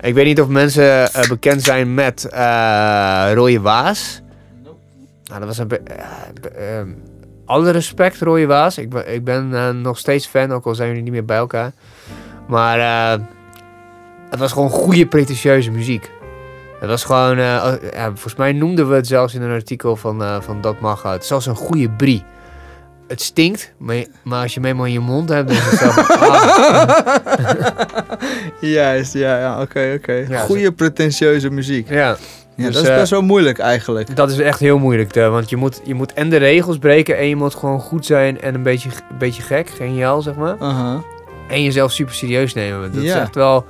[0.00, 4.22] Ik weet niet of mensen eh, bekend zijn met eh Rooie Waas.
[5.24, 5.68] Nou, dat was een...
[5.68, 6.08] be- ja,
[6.40, 6.88] be- ehm,
[7.44, 8.78] alle respect, Rooie Waas.
[8.78, 11.36] Ik ben, ik ben eh, nog steeds fan, ook al zijn jullie niet meer bij
[11.36, 11.72] elkaar.
[12.48, 13.20] Maar eh,
[14.30, 16.10] het was gewoon goede, pretentieuze muziek.
[16.80, 17.38] Het was gewoon...
[17.38, 20.80] eh, ja, volgens mij noemden we het zelfs in een artikel van, eh, van Dat
[20.80, 22.24] Mag is als een goede brie.
[23.08, 26.08] Het stinkt, maar, je- maar als je hem in je mond hebt, dan is het
[26.08, 27.06] ah.
[28.60, 30.12] Juist, ja, ja oké, oké.
[30.28, 31.88] Ja, Goede pretentieuze muziek.
[31.88, 32.16] Ja,
[32.56, 34.16] Ja, dus, dat is eh, best wel moeilijk eigenlijk.
[34.16, 37.18] Dat is echt heel moeilijk, eh, want je moet, je moet en de regels breken
[37.18, 40.56] en je moet gewoon goed zijn en een beetje, een beetje gek, geniaal zeg maar.
[41.48, 42.92] En jezelf super serieus nemen.
[42.92, 43.64] Dat is echt wel...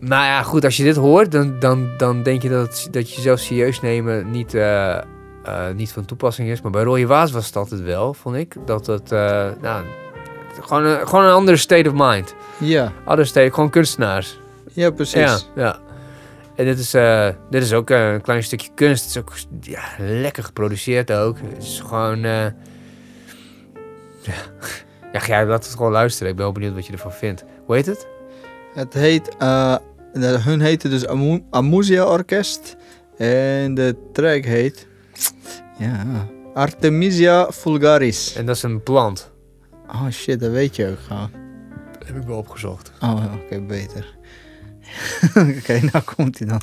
[0.00, 3.16] Nou ja, goed, als je dit hoort, dan, dan, dan denk je dat, dat je
[3.16, 4.96] jezelf serieus nemen niet, eh,
[5.44, 6.60] eh, niet van toepassing is.
[6.60, 8.56] Maar bij Rooie Waas was het altijd wel, vond ik.
[8.66, 9.84] Dat het, eh, nou,
[10.60, 12.34] gewoon een, gewoon een andere state of mind.
[12.58, 14.38] Ja, Andere state, gewoon kunstenaars.
[14.72, 15.14] ja precies.
[15.20, 15.78] Ja, ja.
[16.56, 19.00] En dit is, eh, dit is ook een klein stukje kunst.
[19.02, 21.36] Het is ook ja, lekker geproduceerd ook.
[21.54, 22.18] Het is gewoon...
[22.20, 22.54] ja,
[25.12, 26.28] ja, jij laat het gewoon luisteren.
[26.30, 27.44] Ik ben wel benieuwd wat je ervan vindt.
[27.66, 28.06] Hoe heet het?
[28.74, 29.36] Het heet,
[30.44, 32.76] hun heette dus Amu- Amusia Orkest.
[33.18, 34.86] En de track heet,
[35.78, 38.34] ja, Artemisia vulgaris.
[38.34, 39.30] En dat is een plant.
[39.88, 41.30] Oh shit, dat weet je ook gewoon.
[41.98, 42.92] Dat heb ik wel opgezocht.
[43.00, 44.16] Oh, oké, beter.
[45.58, 46.60] oké, nou komt hij dan.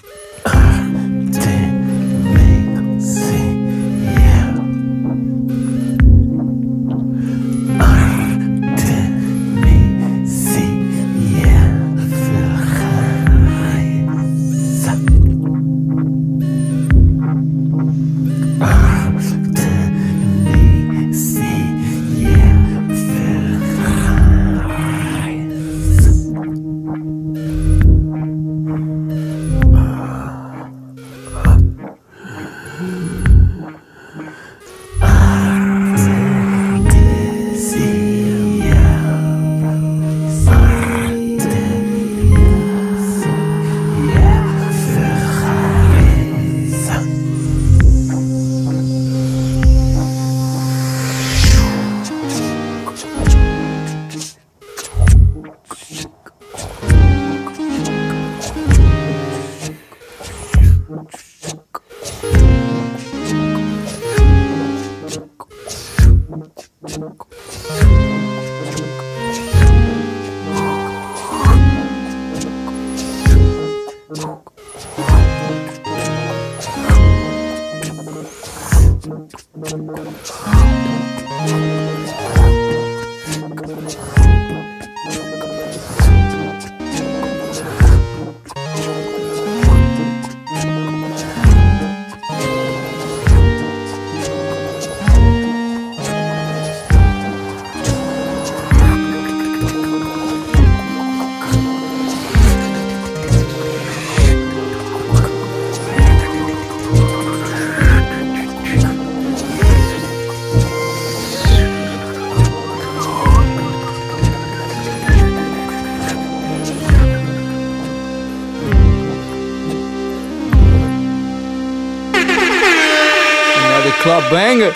[124.02, 124.74] Club banger.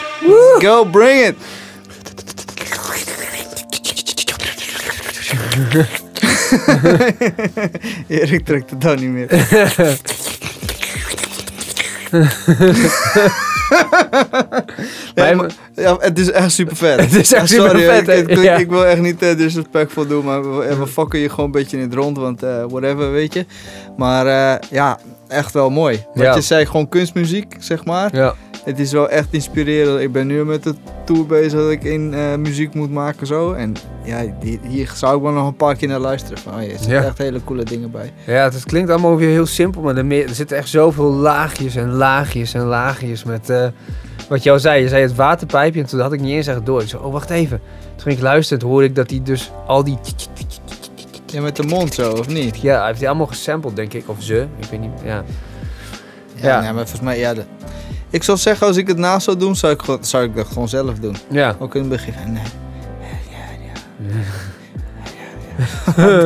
[0.60, 1.36] Go, bring it.
[8.08, 9.28] Erik trekt het dan niet meer.
[15.16, 17.00] Ja, maar- ja, het is echt super vet.
[17.12, 18.44] Het is echt sorry, supervet, ik, ik?
[18.44, 18.56] Ja.
[18.56, 21.78] ik wil echt niet uh, disrespectful doen, maar we, we fokken je gewoon een beetje
[21.78, 23.46] in het rond, want eh, whatever, weet je.
[23.98, 26.06] Maar eh, ja, echt wel mooi.
[26.14, 26.36] Ja.
[26.36, 28.16] je zei, gewoon kunstmuziek, zeg maar.
[28.16, 28.34] Ja.
[28.66, 30.00] Het is wel echt inspirerend.
[30.02, 30.74] Ik ben nu met de
[31.06, 33.54] tour bezig dat ik in eh, muziek moet maken zo.
[33.54, 33.74] En
[34.04, 36.38] ja, die- hier zou ik wel nog een paar keer naar luisteren.
[36.38, 37.04] Van, oh, er zitten Ja.
[37.04, 38.14] echt hele coole dingen bij.
[38.26, 41.76] Ja, het klinkt allemaal weer heel simpel, maar er, meer- er zitten echt zoveel laagjes
[41.76, 43.50] en laagjes en laagjes met...
[43.50, 43.68] eh,
[44.30, 46.82] wat al zei, je zei het waterpijpje en toen had ik niet eens echt door.
[46.82, 47.60] Ik zei, oh wacht even.
[47.92, 49.98] Toen ging ik luisteren en toen hoorde ik dat hij dus al die...
[51.26, 52.62] Ja, met de mond zo, of niet?
[52.62, 54.04] Ja, hij heeft die allemaal gesampled, denk ik.
[54.10, 54.92] Of ze, ik weet niet.
[55.04, 55.24] Ja,
[56.36, 56.62] Ja, Ja.
[56.62, 57.34] nee, maar volgens mij, ja.
[57.34, 57.44] de-
[58.10, 60.48] ik zou zeggen, als ik het na zou doen, zou ik, gewoon- zou ik dat
[60.48, 61.16] gewoon zelf doen.
[61.30, 61.56] ja.
[61.60, 62.14] Ook in het begin.
[62.34, 62.44] Nee.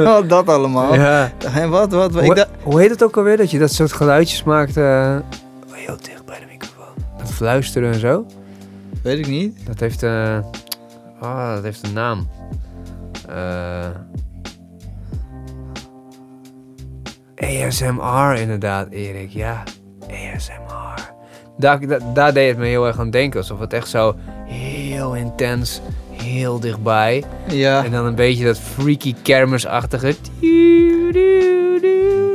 [0.03, 0.93] dat, dat allemaal.
[0.95, 1.31] ja.
[1.53, 2.21] En wat, wat, wat?
[2.21, 5.17] Ik Hoe, dacht- hoe heet het ook alweer, dat je dat soort geluidjes maakt eh,
[5.71, 6.93] heel dicht bij de microfoon?
[7.17, 8.25] Dat fluisteren en zo.
[9.03, 9.65] weet ik niet.
[9.65, 10.37] Dat heeft, eh
[11.19, 12.27] ah, dat heeft een naam.
[13.27, 13.85] Eh
[17.67, 19.29] ASMR inderdaad, Erik.
[19.29, 19.63] Ja,
[20.09, 21.13] ASMR.
[21.59, 23.39] Daar, deed het me heel erg aan denken.
[23.39, 27.23] Alsof het echt zo heel intens, heel dichtbij.
[27.47, 27.83] Ja.
[27.85, 30.15] En dan een beetje dat freaky kermisachtige.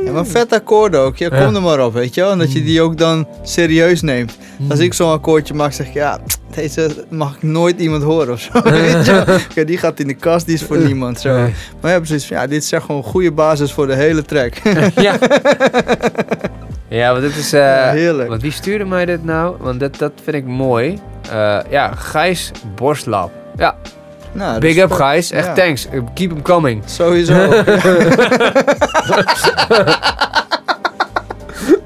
[0.05, 1.17] ja, maar vet akkoord ook.
[1.17, 1.53] Ja, kom Ja.
[1.53, 2.31] er maar op, weet je wel.
[2.31, 4.37] En dat je die ook dan serieus neemt.
[4.69, 6.19] Als ik zo'n akkoordje maak, zeg ik, ja,
[6.55, 8.51] deze mag ik nooit iemand horen of zo.
[8.69, 9.39] weet je.
[9.55, 11.19] Ja, die gaat in de kast, die is voor niemand.
[11.19, 11.47] Zo.
[11.81, 12.27] Maar ja, precies.
[12.27, 14.53] Ja, dit is echt gewoon een goede basis voor de hele track.
[14.95, 15.17] ja.
[16.95, 17.53] ja, want dit is...
[17.53, 18.29] eh, Ja, heerlijk.
[18.29, 19.55] Want wie stuurde mij dit nou?
[19.59, 20.99] Want dat, dat vind ik mooi.
[21.31, 23.31] Eh, ja, Gijs Borstlap.
[23.57, 23.75] Ja,
[24.31, 24.91] nou, big up.
[24.91, 25.31] Gijs.
[25.31, 25.53] Echt Ja.
[25.53, 25.87] thanks.
[25.93, 26.81] Uh, Keep them coming.
[26.85, 27.33] Sowieso.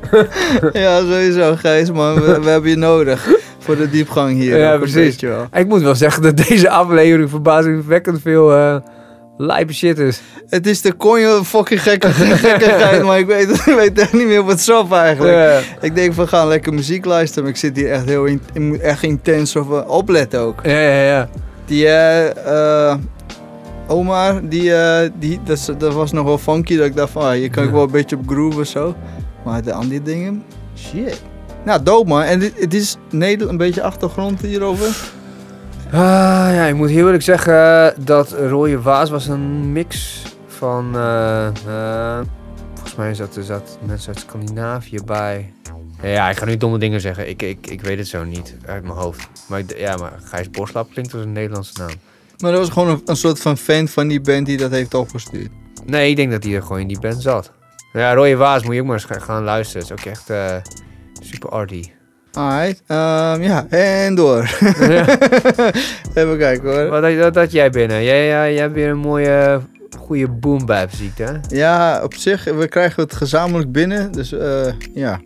[0.73, 2.21] ja, sowieso, Gijs, man.
[2.21, 3.27] We, we hebben je nodig
[3.59, 4.57] voor de diepgang hier.
[4.57, 4.95] Ja, precies.
[4.95, 5.47] beetje.
[5.53, 8.75] Ik moet wel zeggen dat deze aflevering verbazingwekkend veel eh
[9.41, 10.21] lijpe shit is.
[10.49, 12.09] Het is de konjo fucking gekke
[12.47, 15.35] gekkigheid, maar ik weet, ik weet echt niet meer wat zo eigenlijk.
[15.35, 15.59] Ja.
[15.81, 18.61] Ik denk van gaan lekker muziek luisteren, maar ik zit hier echt heel in, ik
[18.61, 20.59] moet echt intens of eh, opletten ook.
[20.63, 21.29] Ja, ja, ja.
[21.65, 22.95] Die eh,
[23.87, 27.31] Omar, die, eh, die, dat, dat was nog wel funky, dat ik dacht van, ah,
[27.31, 28.95] hier kan ik wel een beetje op groove of zo.
[29.45, 30.43] Maar de andere dingen,
[30.77, 31.21] shit.
[31.65, 32.21] Nou, dope man.
[32.21, 35.17] En dit, het is Nederland, een beetje achtergrond hierover.
[35.91, 40.95] Ah, ja, ik moet heel eerlijk zeggen dat Rode Waas was een mix van...
[40.95, 42.25] eh, eh,
[42.73, 45.53] volgens mij zaten zat mensen uit Scandinavië bij.
[46.01, 47.29] Ja, ik ga nu domme dingen zeggen.
[47.29, 49.27] Ik, ik, ik weet het zo niet uit mijn hoofd.
[49.47, 51.89] Maar ja, maar Gijs Boslap klinkt als een Nederlandse naam.
[52.37, 54.93] Maar dat was gewoon een, een soort van fan van die band die dat heeft
[54.93, 55.49] opgestuurd.
[55.85, 57.51] Nee, ik denk dat hij er gewoon in die band zat.
[57.93, 59.87] Ja, Rode Waas moet je ook maar eens ga- gaan luisteren.
[59.87, 60.55] Het is ook echt eh,
[61.21, 61.83] super arty.
[62.33, 64.57] Alright, ehm, ja, en door.
[64.79, 65.05] Ja.
[66.19, 66.89] Even kijken hoor.
[66.89, 68.03] Wat had, wat had jij binnen?
[68.03, 69.61] Jij, jij, jij hebt weer een mooie,
[69.97, 71.39] goede boom bap ziekte?
[71.47, 74.11] Ja, op zich, we krijgen het gezamenlijk binnen.
[74.11, 75.19] Dus eh, ja,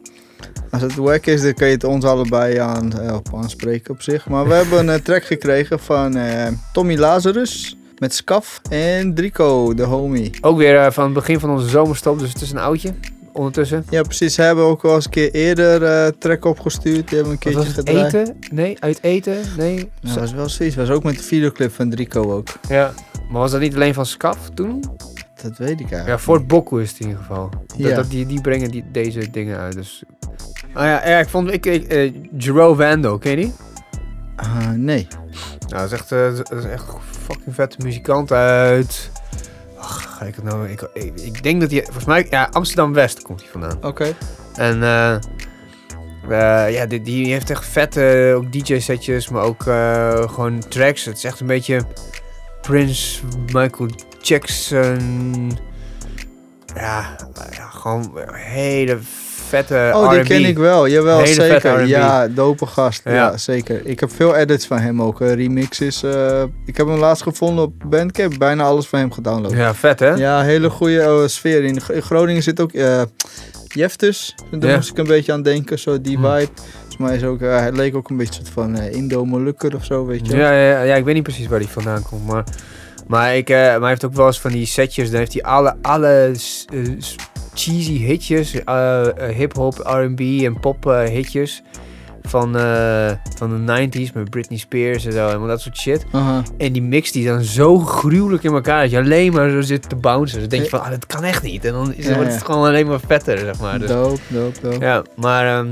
[0.71, 4.01] als het wack is, dan kan je het ons allebei aan, eh, op aanspreken op
[4.01, 4.27] zich.
[4.27, 9.83] Maar we hebben een track gekregen van eh, Tommy Lazarus met Scaf en Drico, de
[9.83, 10.31] homie.
[10.41, 12.93] Ook weer van het begin van onze zomerstop, dus het is een oudje
[13.33, 13.85] ondertussen.
[13.89, 14.33] Ja, precies.
[14.33, 17.07] Ze hebben ook wel eens een keer eerder eh track opgestuurd.
[17.07, 17.75] Die hebben een keertje was het?
[17.75, 18.13] gedraaid.
[18.13, 18.37] Eten?
[18.51, 19.37] Nee, uit eten?
[19.57, 19.89] Nee.
[20.01, 20.75] Dat was wel zoiets.
[20.75, 22.47] was ook met de videoclip van Drico ook.
[22.69, 22.93] ja.
[23.31, 24.83] Maar was dat niet alleen van Scaf toen?
[25.41, 26.07] Dat weet ik eigenlijk.
[26.07, 27.49] Ja, Fort Bokko is het in ieder geval.
[27.49, 27.95] Dat, Ja.
[27.95, 30.03] dat, die, die brengen die, deze dingen uit, dus...
[30.73, 31.51] Ah ja, ja ik vond...
[31.53, 33.53] Ik, ik, eh, Jero Vando, ken je die?
[34.35, 35.07] Ah, nee.
[35.67, 39.11] Nou, dat is echt, eh, dat is echt een fucking vette muzikant uit...
[39.83, 40.69] Ach, ga ik het nou...
[40.69, 41.83] Ik, ik, ik denk dat hij...
[41.83, 42.27] Volgens mij...
[42.29, 43.77] Ja, Amsterdam-West komt hij vandaan.
[43.81, 44.15] Oké.
[44.55, 45.15] En eh,
[46.29, 51.05] eh, ja, die, die heeft echt vette ook DJ-setjes, maar ook eh, gewoon tracks.
[51.05, 51.81] Het is echt een beetje
[52.61, 53.89] Prince, Michael
[54.21, 55.57] Jackson.
[56.75, 57.15] Ja,
[57.51, 58.99] ja gewoon hele
[59.57, 60.87] vette Oh, die ken ik wel.
[60.87, 61.85] Jawel, Hele zeker.
[61.85, 63.01] Ja, dope gast.
[63.03, 63.11] Ja.
[63.13, 63.37] Ja.
[63.37, 63.85] zeker.
[63.85, 65.21] Ik heb veel edits van hem ook.
[65.21, 66.03] eh, remixes.
[66.03, 68.37] eh, ik heb hem laatst gevonden op Bandcamp.
[68.37, 69.51] Bijna alles van hem gedownload.
[69.51, 70.41] Ja, Ja, vet hè?
[70.43, 71.63] hele goede eh, sfeer.
[71.63, 73.01] In, in Groningen zit ook eh
[73.67, 74.35] Jeftus.
[74.51, 74.75] Daar Ja.
[74.75, 75.79] moest ik een beetje aan denken.
[75.79, 76.23] Zo die Hm.
[76.23, 76.49] vibe.
[76.77, 80.05] Volgens mij is ook, hij leek ook een beetje soort van eh, Indo-Molukker of zo,
[80.05, 80.35] weet je.
[80.37, 82.43] Ja, ja, ja, ik weet niet precies waar die vandaan komt, maar...
[83.07, 85.75] Maar, ik, maar hij heeft ook wel eens van die setjes, dan heeft hij alle,
[85.81, 86.31] alle
[87.53, 91.63] cheesy hitjes, eh, eh, hip-hop, R&B en pop eh, hitjes.
[92.25, 92.51] van,
[93.37, 96.05] van de 90s met Britney Spears en zo en dat soort shit.
[96.57, 99.89] En die mixt die dan zo gruwelijk in elkaar dat je alleen maar zo zit
[99.89, 100.39] te bouncen.
[100.39, 101.65] Dan denk je van, ah, dat kan echt niet.
[101.65, 102.35] En dan is, Ja, wordt ja.
[102.35, 103.79] het gewoon alleen maar vetter, zeg maar.
[103.79, 104.85] Dus, Dope, dope, dope.
[104.85, 105.71] ja, maar ehm,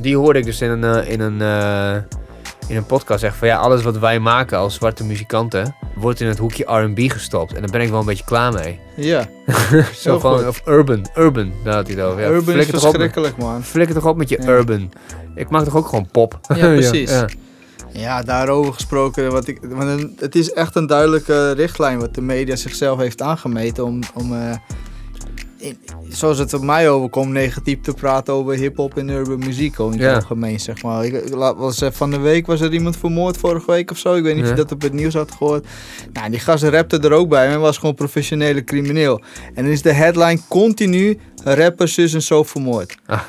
[0.00, 1.38] die hoorde ik dus in een, in een,
[2.72, 6.26] in een podcast zeggen van ja, alles wat wij maken als zwarte muzikanten wordt in
[6.26, 7.52] het hoekje R&B gestopt.
[7.54, 8.80] En daar ben ik wel een beetje klaar mee.
[8.96, 9.28] Ja,
[9.94, 10.46] Zo goed.
[10.46, 12.20] of urban, urban, daar had hij het over.
[12.22, 13.62] Ja, Urban is met- verschrikkelijk, man.
[13.62, 14.48] Flikker toch op met je Ja.
[14.48, 14.92] urban.
[15.34, 16.38] Ik maak toch ook gewoon pop?
[16.54, 17.10] Ja, precies.
[17.10, 17.28] ja.
[17.92, 19.30] Ja, daarover gesproken.
[19.32, 23.84] Wat ik, want het is echt een duidelijke richtlijn wat de media zichzelf heeft aangemeten
[23.84, 24.56] om, om eh,
[26.08, 29.78] zoals het op mij overkomt, negatief te praten over hip-hop en urban muziek.
[29.78, 30.14] In het Ja.
[30.14, 31.04] algemeen, zeg maar.
[31.04, 34.14] Ik, was, eh, van de week was er iemand vermoord vorige week of zo.
[34.14, 35.66] Ik weet niet of je dat op het nieuws had gehoord.
[36.12, 39.20] Nou, die gast rapte er ook bij, hij was gewoon professionele crimineel.
[39.54, 42.94] En dan is de headline continu: rappers zus en zo vermoord.
[43.06, 43.20] Ah.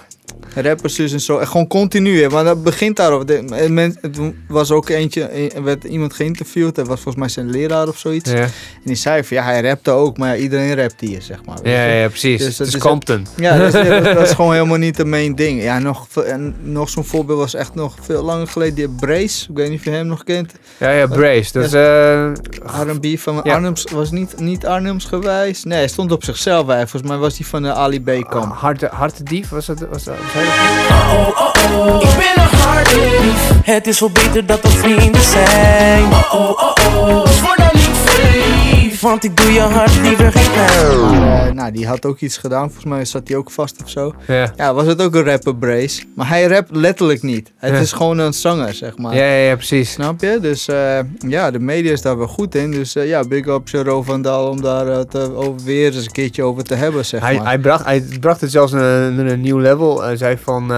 [0.55, 1.38] Rappers zus en zo.
[1.38, 2.97] En gewoon continu, hè, maar dat begint.
[2.97, 4.17] De, men, het
[4.47, 6.75] was ook eentje, er werd iemand geïnterviewd.
[6.75, 8.31] Dat was volgens mij zijn leraar of zoiets.
[8.31, 8.38] Ja.
[8.41, 8.49] En
[8.84, 11.57] die zei van ja, hij rapte ook, maar ja, iedereen rapt hier, zeg maar.
[11.63, 12.38] Ja, ja, precies.
[12.38, 13.27] Dus het dat is Compton.
[13.36, 15.61] Ja, dat is, dat, dat is gewoon helemaal niet de main ding.
[15.63, 18.75] Ja, nog, en nog zo'n voorbeeld was echt nog veel langer geleden.
[18.75, 20.51] Die Brace, ik weet niet of je hem nog kent.
[20.77, 21.51] Ja, ja, Brace.
[21.51, 21.73] Dat is...
[21.73, 22.31] eh,
[22.88, 23.53] R&B van Ja.
[23.53, 25.63] Arnhems, was niet, niet Arnhems gewijs.
[25.63, 26.88] Nee, hij stond op zichzelf bij.
[26.88, 28.53] Volgens mij was hij van de Ali B kamp.
[28.53, 29.79] Harte, Hartedief, was dat?
[29.89, 32.01] Was dat was hij dat?
[32.01, 33.51] Ik ben een harddief.
[33.63, 36.03] Het is wel beter dat we vrienden zijn.
[36.03, 37.26] Oh oh oh oh.
[37.26, 37.41] Dus
[39.04, 41.47] Want ik doe je hart liever geen pijn.
[41.47, 42.66] Eh, nou, die had ook iets gedaan.
[42.66, 44.14] Volgens mij zat hij ook vast of zo.
[44.28, 44.54] Ja.
[44.56, 46.04] Ja, was het ook een rapper Brace.
[46.16, 47.51] Maar hij rapt letterlijk niet.
[47.56, 49.16] Het is gewoon een zanger, zeg maar.
[49.16, 49.91] Ja, ja, ja, precies.
[49.91, 50.38] Snap je?
[50.41, 52.72] Dus eh, ja, de media is daar wel goed in.
[52.72, 56.12] Dus eh, ja, big up Jero van Dal om daar te, over, weer eens een
[56.12, 57.45] keertje over te hebben, zeg Hij, maar.
[57.45, 60.01] hij, bracht, hij bracht het zelfs naar een, een nieuw level.
[60.01, 60.72] Hij zei van...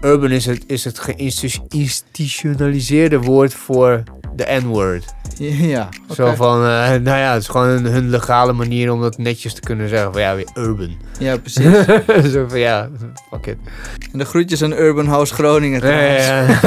[0.00, 4.02] eh, urban is het, is het geïnstitutionaliseerde woord voor
[4.34, 5.04] de N-word.
[5.74, 5.88] ja.
[6.14, 9.54] Zo van, eh, nou ja, het is gewoon hun, hun legale manier om dat netjes
[9.54, 10.12] te kunnen zeggen.
[10.12, 10.96] Van ja, weer urban.
[11.18, 11.84] Ja, precies.
[12.32, 12.88] Zo van ja,
[13.30, 13.56] fuck it.
[14.12, 16.60] en de groetjes aan Urban House Groningen Ja, ja, ja.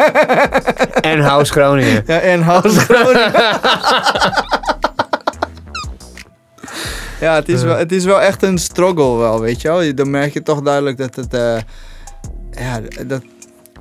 [1.12, 2.02] en House Groningen.
[2.06, 3.32] Ja, en House Groningen.
[7.20, 9.94] ja, het is, wel, het is wel echt een struggle wel, weet je wel.
[9.94, 11.34] Dan merk je toch duidelijk dat het...
[11.34, 11.56] eh,
[12.58, 13.22] ja, dat,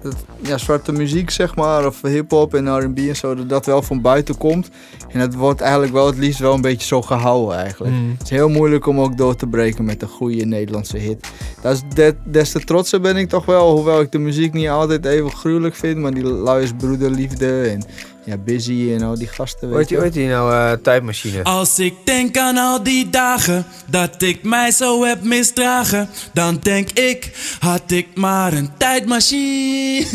[0.02, 3.82] dat ja, zwarte muziek, zeg maar, of hip-hop en RB en zo, dat dat wel
[3.82, 4.70] van buiten komt.
[5.10, 7.94] En het wordt eigenlijk wel het liefst wel een beetje zo gehouden eigenlijk.
[7.94, 8.10] Mm.
[8.12, 11.28] Het is heel moeilijk om ook door te breken met een goede Nederlandse hit.
[11.62, 14.70] Dat is de- des te trotser ben ik toch wel, hoewel ik de muziek niet
[14.70, 17.84] altijd even gruwelijk vind, maar die Luis Broederliefde en
[18.26, 21.44] ja, Busy en al die gasten, weet je weet je nou eh, tijdmachine?
[21.44, 26.90] Als ik denk aan al die dagen dat ik mij zo heb misdragen, dan denk
[26.90, 30.06] ik, had ik maar een tijdmachine.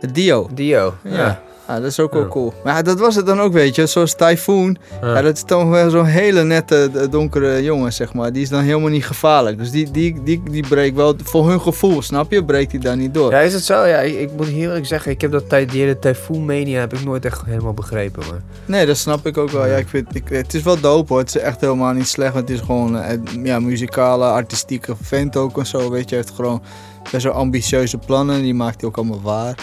[0.12, 0.48] Dio.
[0.54, 0.94] Dio.
[1.04, 1.16] Ja.
[1.16, 1.42] Ja.
[1.68, 2.52] Ja, dat is ook wel cool.
[2.64, 3.86] Maar ja, dat was het dan ook, weet je.
[3.86, 4.76] Zoals Typhoon.
[5.02, 5.22] Ja.
[5.22, 8.32] dat is toch wel zo'n hele nette, eh, donkere jongen, zeg maar.
[8.32, 9.58] Die is dan helemaal niet gevaarlijk.
[9.58, 12.44] Dus die, die, die, die breekt wel, voor hun gevoel, snap je?
[12.44, 13.30] Breekt hij daar niet door.
[13.30, 13.84] Ja, is het zo?
[13.84, 16.80] Ja, ik, ik moet heel eerlijk zeggen, ik heb dat tijd, die hele Typhoon Mania
[16.80, 18.22] heb ik nooit echt helemaal begrepen.
[18.30, 18.42] Maar.
[18.64, 19.66] Nee, dat snap ik ook wel.
[19.66, 21.22] Ja, ik vind, ik, het is wel dope hoor.
[21.22, 22.32] Het is echt helemaal niet slecht.
[22.32, 25.90] want Het is gewoon eh, ja, muzikale, artistieke vent ook en zo.
[25.90, 26.62] Weet je, hij heeft gewoon
[27.10, 28.42] best wel ambitieuze plannen.
[28.42, 29.54] Die maakt hij ook allemaal waar.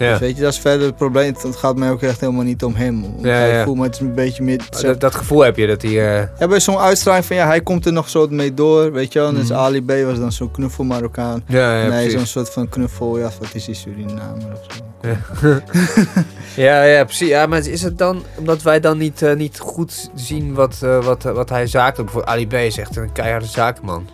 [0.00, 0.10] Ja.
[0.10, 1.34] Dus weet je, dat is verder het probleem.
[1.42, 3.04] Het gaat mij ook echt helemaal niet om hem.
[3.22, 3.58] Ja, ja.
[3.58, 4.60] Typhoon, maar het is een beetje meer...
[4.82, 5.90] Dat, dat gevoel heb je dat hij.
[6.20, 9.12] eh, Ja, bij zo'n uitstraling van ja, hij komt er nog zo mee door, weet
[9.12, 9.32] je wel.
[9.32, 9.58] Dus Mhm.
[9.58, 11.42] Ali B was dan zo'n knuffel Marokkaan.
[11.46, 14.78] Ja, nee, zo'n soort van knuffel, ja, wat is die Surinamer of zo.
[16.62, 17.28] ja, ja, precies.
[17.28, 21.04] Ja, maar is het dan omdat wij dan niet, eh, niet goed zien wat, eh,
[21.04, 22.10] wat, wat hij zakelijk...
[22.12, 24.08] Bijvoorbeeld Ali B is echt een keiharde zakenman.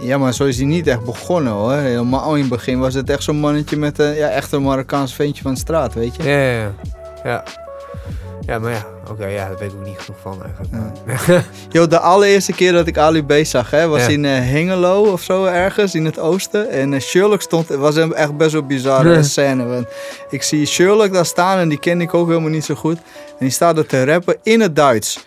[0.00, 1.72] Ja, maar zo is hij niet echt begonnen hoor.
[1.72, 5.14] Helemaal in het begin was het echt zo'n mannetje met een, ja, echt een Marokkaans
[5.14, 6.22] ventje van de straat, weet je.
[6.22, 6.72] Ja, ja, ja.
[7.24, 7.42] Ja,
[8.40, 11.44] ja maar ja, oké, ja, daar weet ik ook niet genoeg van eigenlijk.
[11.68, 14.08] Yo, de allereerste keer dat ik Ali B zag, hè, was Ja.
[14.08, 16.70] in eh, Hengelo of zo ergens in het oosten.
[16.70, 19.22] En eh, Sherlock stond, het was echt best wel bizarre Ja.
[19.22, 19.64] scène.
[19.66, 19.86] Want
[20.30, 22.96] ik zie Sherlock daar staan en die ken ik ook helemaal niet zo goed.
[23.28, 25.26] En die staat er te rappen in het Duits.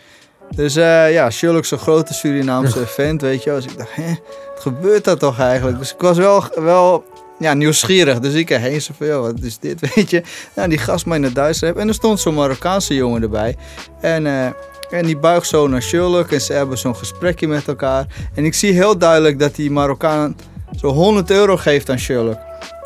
[0.55, 3.61] Dus eh, ja, Sherlock is een grote Surinaamse vent, weet je wel.
[3.61, 4.13] Dus ik dacht, hè,
[4.61, 5.77] gebeurt dat toch eigenlijk?
[5.79, 7.03] Dus ik was wel, wel
[7.39, 8.19] ja, nieuwsgierig.
[8.19, 10.23] Dus ik erheen zo van, wat is dit, weet je?
[10.55, 11.77] Nou, die gast mij in het Duits rap.
[11.77, 13.55] En er stond zo'n Marokkaanse jongen erbij.
[14.01, 14.25] En...
[14.25, 14.47] eh,
[14.91, 18.05] en die buigt zo naar Sherlock en ze hebben zo'n gesprekje met elkaar.
[18.35, 20.35] En ik zie heel duidelijk dat die Marokkaan
[20.79, 22.37] zo 100 euro geeft aan Sherlock.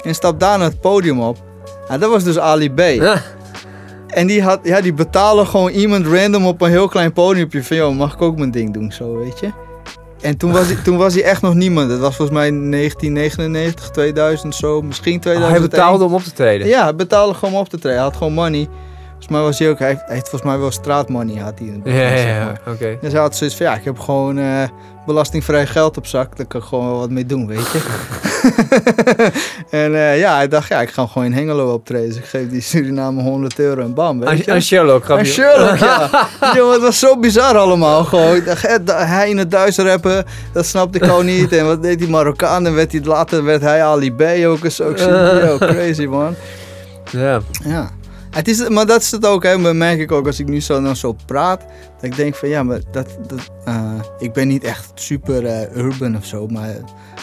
[0.04, 1.38] En stapt daarna het podium op.
[1.88, 2.80] Nou, dat was dus Ali B.
[4.08, 7.78] En die, had, ja, die betalen gewoon iemand random op een heel klein podiumpje van...
[7.78, 9.52] joh, mag ik ook mijn ding doen, zo, weet je?
[10.26, 11.90] En toen was, hij, toen was hij echt nog niemand.
[11.90, 15.62] Dat was volgens mij 1999, 2000 zo, misschien Oh, 2001.
[15.62, 16.68] hij betaalde om op te treden.
[16.68, 17.98] Ja, hij betaalde gewoon om op te treden.
[18.00, 18.68] Hij had gewoon money.
[19.18, 21.68] Volgens mij was hij ook, hij heeft, hij heeft volgens mij wel straatmoney had hij
[21.68, 22.74] in het begin, Ja, ja, zeg ja, maar.
[22.74, 22.98] oké.
[23.02, 24.64] Dus hij had zoiets van, ja, ik heb gewoon eh,
[25.06, 26.38] belastingvrij geld op zak.
[26.38, 27.80] Daar kan ik gewoon wel wat mee doen, weet je.
[29.70, 32.08] en eh, ja, hij dacht, ja, ik ga gewoon in Hengelo optreden.
[32.08, 34.52] Dus ik geef die Suriname 100 euro en bam, weet Aan, je.
[34.52, 35.10] aan Sherlock.
[35.10, 36.10] Aan Sherlock, ja.
[36.56, 38.04] Jongen, het was zo bizar allemaal.
[38.04, 41.52] Gewoon, Ik dacht, da- hij in het Duits rappen, dat snapte ik gewoon niet.
[41.52, 42.66] En wat deed die Marokkaan?
[42.66, 44.98] En werd hij, later werd hij Ali B ook eens ook.
[44.98, 46.36] Yo, crazy man.
[47.12, 47.40] Ja.
[47.64, 47.90] Ja.
[48.36, 49.62] Het is, maar dat is het ook, hè.
[49.62, 51.60] Dat merk ik ook als ik nu zo, dan zo praat.
[51.96, 55.76] Dat ik denk van, ja, maar dat, dat, eh, ik ben niet echt super eh,
[55.76, 56.48] urban of zo.
[56.48, 56.76] Maar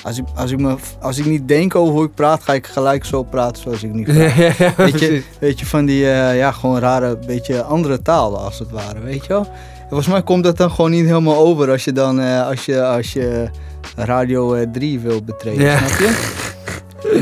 [0.02, 2.66] als ik, als, ik me, als ik niet denk over hoe ik praat, ga ik
[2.66, 4.16] gelijk zo praten zoals ik nu praat.
[4.16, 8.02] Ja, ja, ja, weet, je, weet je, van die, eh, ja, gewoon rare, beetje andere
[8.02, 9.46] talen als het ware, weet je wel.
[9.80, 12.84] En volgens mij komt dat dan gewoon niet helemaal over als je dan, als je,
[12.84, 13.50] als je
[13.96, 16.40] Radio eh, 3 wil betreden, snap je?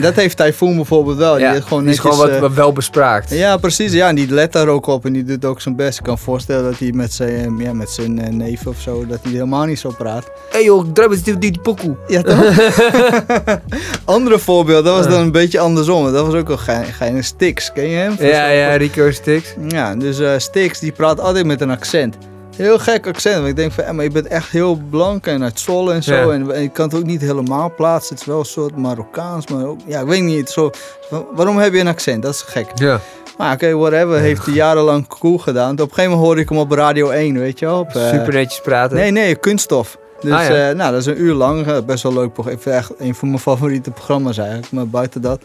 [0.00, 1.34] Dat heeft Typhoon bijvoorbeeld wel.
[1.34, 3.30] Die Ja, heeft gewoon die is netjes, gewoon wat, eh, wat wel bespraakt.
[3.30, 3.92] ja, precies.
[3.92, 5.98] Ja, en die let daar ook op en die doet ook zijn best.
[5.98, 9.18] Ik kan voorstellen dat hij met zijn, ja, met zijn eh, neef of zo, dat
[9.22, 10.24] hij helemaal niet zo praat.
[10.24, 11.96] Hé hey joh, eens die, die, die pokoe.
[12.06, 12.44] Ja, toch?
[14.04, 16.12] Andere voorbeeld, dat was dan een beetje andersom.
[16.12, 17.24] Dat was ook wel gein, geinig.
[17.24, 18.14] Stix, ken je hem?
[18.18, 19.54] Ja, ja, Rico Stix.
[19.68, 22.16] Ja, dus eh Stix die praat altijd met een accent.
[22.56, 23.36] Heel gek accent.
[23.36, 26.02] Want ik denk van, eh, maar je bent echt heel blank en uit Zwolle en
[26.02, 26.14] zo.
[26.14, 26.30] Ja.
[26.32, 28.12] En, en je kan het ook niet helemaal plaatsen.
[28.14, 29.78] Het is wel een soort Marokkaans, maar ook...
[29.86, 30.50] Ja, ik weet niet.
[30.50, 30.70] Zo,
[31.34, 32.22] waarom heb je een accent?
[32.22, 32.66] Dat is gek.
[32.74, 33.00] Ja.
[33.38, 34.18] Maar oké, whatever.
[34.18, 35.72] Heeft hij jarenlang cool gedaan.
[35.72, 37.78] Op een gegeven moment hoorde ik hem op Radio 1, weet je wel.
[37.78, 38.96] Op, eh, Super netjes praten.
[38.96, 39.98] Nee, nee, kunststof.
[40.20, 40.68] Dus Ah, ja.
[40.68, 41.84] eh, nou, dat is een uur lang.
[41.84, 42.32] best wel leuk.
[42.32, 42.58] programma.
[42.58, 44.72] Ik vind echt een van mijn favoriete programma's eigenlijk.
[44.72, 45.40] Maar buiten dat.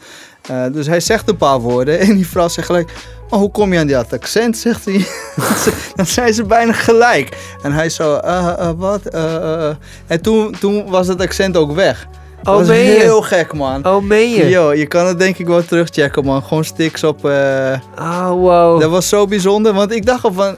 [0.72, 2.00] Dus hij zegt een paar woorden.
[2.08, 2.92] En die vrouw zegt gelijk...
[3.30, 4.58] Maar hoe kom je aan dat accent?
[4.68, 5.06] Zegt hij.
[5.96, 7.38] Dan zijn ze bijna gelijk.
[7.64, 8.16] En hij zo...
[8.16, 9.06] eh, wat?
[9.06, 9.70] Eh.
[10.08, 12.08] En toen, toen was het accent ook weg.
[12.44, 12.92] Dat Oh, was meen je?
[12.92, 13.86] heel gek, man.
[13.86, 14.50] Oh, meen je?
[14.50, 16.44] Yo, je kan het denk ik wel terugchecken, man.
[16.44, 17.26] Gewoon stiks op...
[17.26, 18.82] Oh, wow.
[18.82, 20.58] dat was zo bijzonder, want ik dacht al van...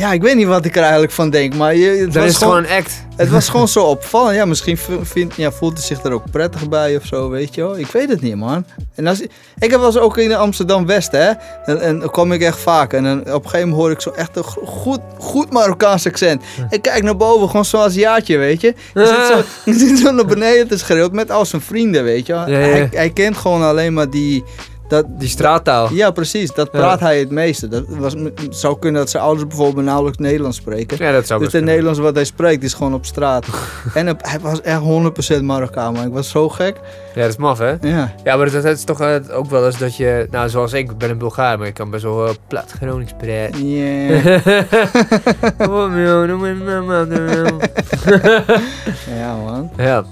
[0.00, 2.30] Ja, ik weet niet wat ik er eigenlijk van denk, maar je, het, Dan was
[2.32, 3.04] is gewoon een act.
[3.16, 4.34] het was gewoon zo opvallend.
[4.36, 7.60] Ja, misschien vindt, ja, voelt hij zich er ook prettig bij of zo, weet je
[7.60, 7.78] wel.
[7.78, 8.64] Ik weet het niet, man.
[8.94, 9.30] En als, ik
[9.70, 11.30] heb wel eens ook in Amsterdam-West, hè.
[11.64, 12.92] En, en dan kwam ik echt vaak.
[12.92, 16.06] En dan, op een gegeven moment hoor ik zo echt een go- goed, goed Marokkaans
[16.06, 16.42] accent.
[16.70, 18.74] Ik kijk naar boven, gewoon zo'n Aziatje, weet je.
[18.94, 22.32] Je zit zo, zit zo naar beneden te schreeuwen met al zijn vrienden, weet je
[22.32, 22.48] wel.
[22.48, 22.66] Ja, ja.
[22.66, 24.44] Hij, hij kent gewoon alleen maar die...
[24.90, 25.88] Dat, Die straattaal.
[25.92, 26.52] ja, precies.
[26.52, 26.78] Dat Ja.
[26.78, 27.68] praat hij het meeste.
[27.68, 30.96] Dat was, het zou kunnen dat zijn ouders bijvoorbeeld nauwelijks Nederlands spreken.
[31.04, 31.64] Ja, dat zou dus het.
[31.64, 33.46] Nederlands wat hij spreekt is gewoon op straat.
[33.94, 34.80] en hij was echt
[35.38, 36.76] 100% Marokkaan, maar ik was zo gek.
[37.14, 37.74] Ja, dat is maf, hè?
[37.80, 38.12] Ja.
[38.24, 40.26] Ja, maar dat, dat is toch eh, ook wel eens dat je...
[40.30, 43.12] Nou, zoals ik, ik ben een Bulgaar, maar ik kan best wel eh, plat Gronings
[43.18, 43.68] praten.
[43.68, 44.36] Yeah.
[49.18, 49.70] Ja, man.
[49.76, 50.04] Ja.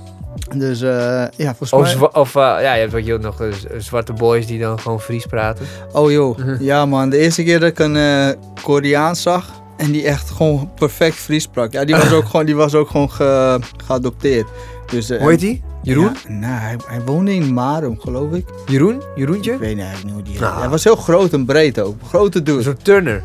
[0.55, 2.09] Dus eh, ja, volgens Of, mij...
[2.23, 5.27] of eh, ja, je hebt ook heel nog eh, zwarte boys die dan gewoon Fries
[5.27, 5.67] praten.
[5.93, 6.39] Oh joh.
[6.61, 8.29] ja man, de eerste keer dat ik een eh
[8.63, 11.73] Koreaan zag en die echt gewoon perfect Fries sprak.
[11.73, 14.47] Ja, die was ook gewoon, die was ook gewoon ge- geadopteerd.
[14.91, 15.63] Dus, Hoe heet die?
[15.83, 16.05] Jeroen?
[16.29, 18.47] Ja, nou, hij, hij woonde in Marum, geloof ik.
[18.67, 19.03] Jeroen?
[19.15, 19.53] Jeroentje?
[19.53, 20.41] Ik weet niet hoe die heet.
[20.41, 20.59] Nou.
[20.59, 21.97] Hij was heel groot en breed ook.
[22.09, 22.63] Grote dude.
[22.63, 23.23] Soort Turner.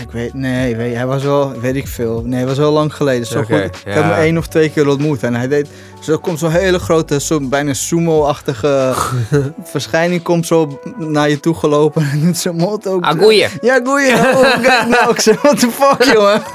[0.00, 2.22] Ik weet, nee, weet, hij was wel, weet ik veel.
[2.24, 3.26] Nee, hij was wel lang geleden.
[3.26, 3.56] Zo goed.
[3.64, 5.22] Ik heb hem één of twee keer ontmoet.
[5.22, 5.68] En hij deed,
[6.00, 8.92] zo komt zo'n hele grote, zo, bijna sumo-achtige
[9.64, 10.22] verschijning.
[10.22, 12.08] Komt zo naar je toe gelopen.
[12.12, 13.04] En doet zijn mond ook.
[13.04, 13.46] Ah, goeie.
[13.60, 14.12] Ja, goeie.
[14.14, 14.56] Oh,
[14.88, 15.10] nou.
[15.10, 16.42] Ik zeg, what the fuck, jongen.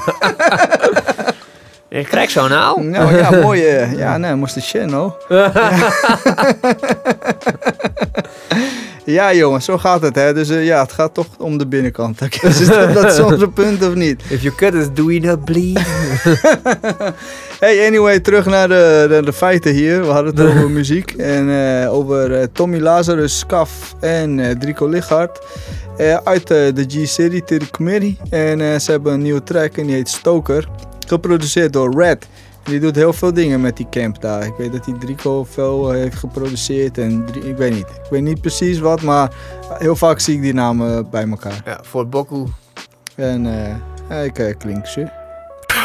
[1.89, 2.77] Ik krijg zo'n naal.
[2.79, 3.65] Nou ja, mooi.
[3.65, 5.15] eh, Ja, nee, moest de shit, no.
[9.05, 10.33] Ja, jongen, zo gaat het, hè.
[10.33, 12.21] Dus eh, ja, het gaat toch om de binnenkant.
[12.41, 12.93] Is dat,
[13.39, 14.21] dat punt of niet?
[14.29, 15.79] If you cut us, do we not bleed?
[17.59, 20.01] Hey, anyway, terug naar de, de, de feiten hier.
[20.01, 24.87] We hadden het over muziek en eh, over eh, Tommy Lazarus, Scaf en eh, Drico
[24.87, 25.39] Lichard.
[26.23, 28.17] Uit de G-City, Terry Committee.
[28.29, 30.67] En ze hebben een nieuwe track en die heet Stoker.
[31.07, 32.27] Geproduceerd door Red.
[32.65, 34.45] Die doet heel veel dingen met die camp daar.
[34.45, 37.87] Ik weet dat hij Drico veel heeft geproduceerd en ik weet niet.
[37.87, 39.33] Ik weet niet precies wat, maar
[39.77, 41.61] heel vaak zie ik die namen bij elkaar.
[41.65, 42.45] Ja, voor Boku.
[43.15, 43.45] En
[44.09, 45.24] eh, ik klink ze.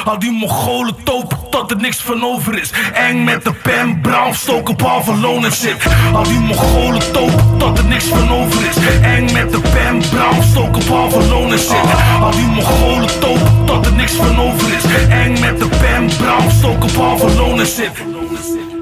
[0.05, 2.73] Al die Mongolen topen tot er niks van over is.
[2.93, 5.77] Eng met de pen, brown, stoken, bal van en shit.
[6.15, 8.77] Al die Mongolen topen tot er niks van over is.
[9.03, 12.21] Eng met de pen, brown, stoken, bal van en shit.
[12.21, 14.85] Al die Mongolen topen tot er niks van over is.
[15.09, 17.97] Eng met de pen, brown, stoken, bal van en shit.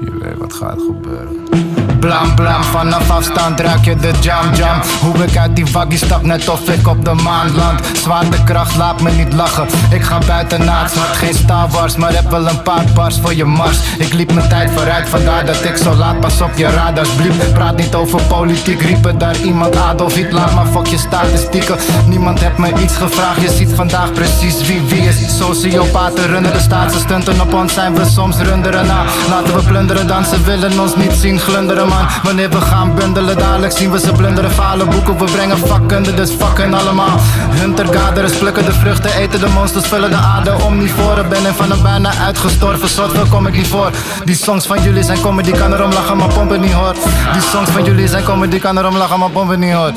[0.01, 1.68] Je weet wat gaat gebeuren.
[1.99, 4.81] Blam blam, vanaf afstand ruik je de jam jam.
[5.01, 7.79] Hoe ik uit die waggie stap, net of ik op de maan land.
[7.93, 9.67] Zwaartekracht laat me niet lachen.
[9.89, 13.19] Ik ga buiten na het zwart, geen Star Wars Maar heb wel een paar bars
[13.21, 13.77] voor je mars.
[13.97, 17.33] Ik liep mijn tijd vooruit, vandaar dat ik zo laat Pas op je radars, bliep.
[17.53, 21.77] Praat niet over politiek, riepen daar iemand Adolf Hitler Maar fuck je statistieken.
[22.05, 25.37] Niemand heeft me iets gevraagd, je ziet vandaag precies wie wie is.
[25.37, 29.03] Sociopaten runnen de staatse stunten op ons zijn we soms runderen na.
[29.29, 31.88] Laten we plunderen dan, ze willen ons niet zien glunderen
[32.23, 36.31] Wanneer we gaan bundelen, dadelijk zien we ze blunderen Falen boeken, we brengen vakkunde, dus
[36.31, 37.19] fucken allemaal.
[37.49, 40.63] Huntergaderers plukken de vruchten, eten de monsters, vullen de aarde.
[40.63, 43.91] Omnivoren, ben ik van een bijna uitgestorven soort, veel kom ik niet voor?
[44.25, 46.93] Die songs van jullie zijn comedy, kan erom lachen, maar pompen niet hoor.
[47.33, 49.91] Die songs van jullie zijn comedy, kan erom lachen, maar pompen niet hoor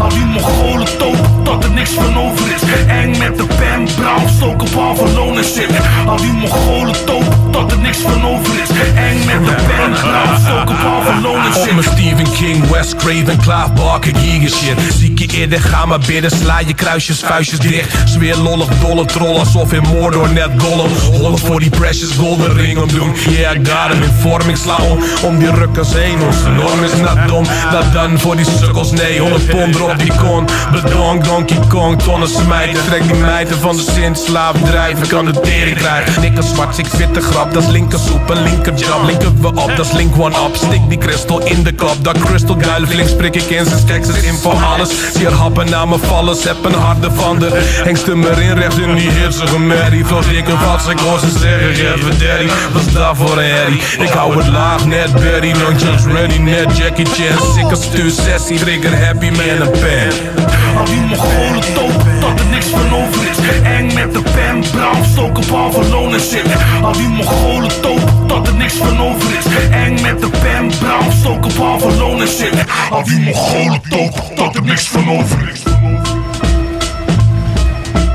[0.00, 2.62] Al die Mongolen topen tot er niks van over is.
[2.86, 5.70] Eng met de pen, brown, stoken, balverloon en shit
[6.06, 8.68] Al die Mongolen topen tot er niks van over is.
[8.94, 13.36] Eng met de pen, brown, stoken, balverloon en shit Op mijn Stephen King, Wes Craven,
[13.36, 14.78] Klaas Barker, giga shit.
[14.98, 17.96] Ziek je eerder, ga maar bidden, sla je kruisjes, vuistjes dicht.
[18.04, 22.78] Zweer lollig, dolle troll, alsof in Mordor net Gollum Hollen voor die precious golden ring
[22.78, 26.22] omdoen Yeah, I got him in vorm, ik sla om, om die rukkers heen.
[26.22, 30.12] Onze norm is net dom, dat dan voor die sukkels, nee 100 pond erop die
[30.16, 32.84] kon, bedonk, Donkey Kong, tonnen smijten.
[32.86, 36.20] Trek die meiden van de zin, slaaf drijven, kan de tering krijgen.
[36.20, 40.36] Nikker zwart, ik witte grap, dat is een linkerjab Linken we op, dat link one
[40.46, 41.96] up, stik die crystal in de kop.
[42.00, 43.64] Dat crystal guile flink sprik ik in.
[43.66, 44.88] Zijn skeks, is in voor alles.
[45.14, 47.48] Zie happen naar me vallen, heb een harde van de
[47.84, 50.04] Hengsten me in in die hitsige merrie.
[50.04, 52.48] Vloog ik een vast, ik hoor ze zeggen, geef het daddy?
[52.72, 53.80] Wat is daar voor een herrie?
[53.98, 57.54] Ik hou het laag, net Berry, jumps ready, net Jackie Chan.
[57.54, 60.36] Sikke stuur sessie, trigger happy man pen
[60.76, 65.04] Al die Mongolen topen tot er niks van over is Eng met de pen, brown,
[65.12, 66.46] stoken, balverloon en shit
[66.82, 71.12] Al die Mongolen topen tot er niks van over is Eng met de pen, brown,
[71.20, 75.62] stoken, balverloon en shit Al die Mongolen topen tot er niks van over is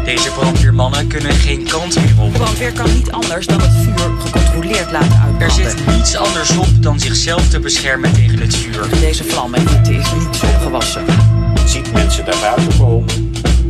[0.06, 2.32] Deze brandweermannen kunnen geen kant meer op.
[2.34, 5.42] De brandweer kan niet anders dan het vuur gecontroleerd laten uitbranden.
[5.42, 9.00] Er zit niets anders op dan zichzelf te beschermen tegen het vuur.
[9.00, 11.31] Deze vlam en hitte is niet opgewassen.
[11.72, 13.08] Je ziet mensen naar buiten komen.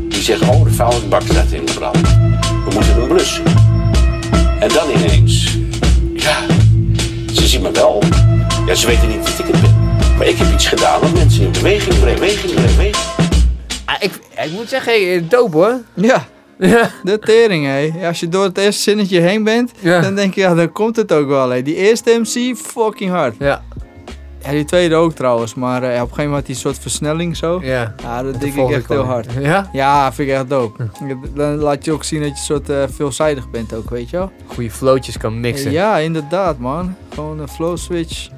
[0.10, 2.02] Die zeggen, oh de vuilnisbak staat in de brand.
[2.02, 3.44] We moeten hem blussen.
[4.60, 5.58] En dan ineens,
[6.16, 6.46] ja,
[7.34, 8.04] ze zien me wel.
[8.66, 9.76] Ja, ze weten niet dat ik het ben.
[10.18, 13.06] Maar ik heb iets gedaan om mensen in beweging te brengen, beweging, te brengen, beweging.
[13.86, 14.12] Ah, ik,
[14.46, 15.82] ik moet zeggen, eh, dope hoor.
[15.94, 16.26] Ja.
[16.60, 16.90] Ja.
[17.04, 18.08] De tering, hé.
[18.08, 20.02] Als je door het eerste zinnetje heen bent, Ja.
[20.02, 21.62] dan denk je, ja, dan komt het ook wel, hé.
[21.62, 23.36] Die eerste MC, fucking hard.
[23.40, 23.64] Ja.
[24.44, 26.80] Ja, die tweede ook trouwens, maar eh, op een gegeven moment had hij een soort
[26.80, 27.60] versnelling zo.
[27.64, 27.94] Ja.
[28.02, 29.28] Ja, dat denk ik echt heel hard.
[29.40, 29.70] Ja?
[29.72, 30.88] Ja, vind ik echt dope.
[31.36, 34.32] Dan laat je ook zien dat je soort eh, veelzijdig bent ook, weet je wel?
[34.48, 35.72] Goede flowtjes kan mixen.
[35.72, 36.96] Ja, inderdaad, man.
[37.14, 38.30] Gewoon een flow switch.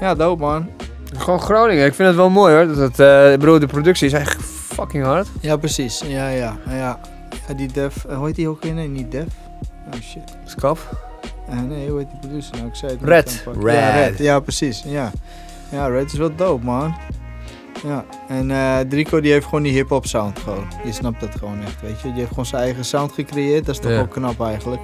[0.00, 0.68] Ja, dope, man.
[1.16, 1.86] Gewoon Groningen.
[1.86, 2.66] Ik vind het wel mooi hoor.
[2.66, 5.28] Dat het, eh, ik bedoel, de productie is echt fucking hard.
[5.40, 6.02] Ja, precies.
[6.06, 7.00] Ja, ja, ja.
[7.48, 8.74] ja die Def, hoe heet die ook weer?
[8.74, 9.26] Nee, niet Def.
[9.94, 10.36] Oh shit.
[10.44, 10.88] Scaf?
[11.48, 12.68] Eh, nee, hoe heet die producer nou?
[12.68, 13.40] Ik zei het Red.
[13.44, 13.72] pakken.
[13.72, 14.08] Ja, Red.
[14.10, 14.18] Red.
[14.18, 14.82] Ja, precies.
[14.86, 15.10] Ja.
[15.70, 16.94] ja, Red is wel dope, man.
[17.86, 20.66] Ja, en eh Drico die heeft gewoon die hip-hop sound gewoon.
[20.84, 22.08] Je snapt dat gewoon echt, weet je.
[22.08, 23.66] Die heeft gewoon zijn eigen sound gecreëerd.
[23.66, 24.00] Dat is toch Ja.
[24.00, 24.82] ook knap eigenlijk.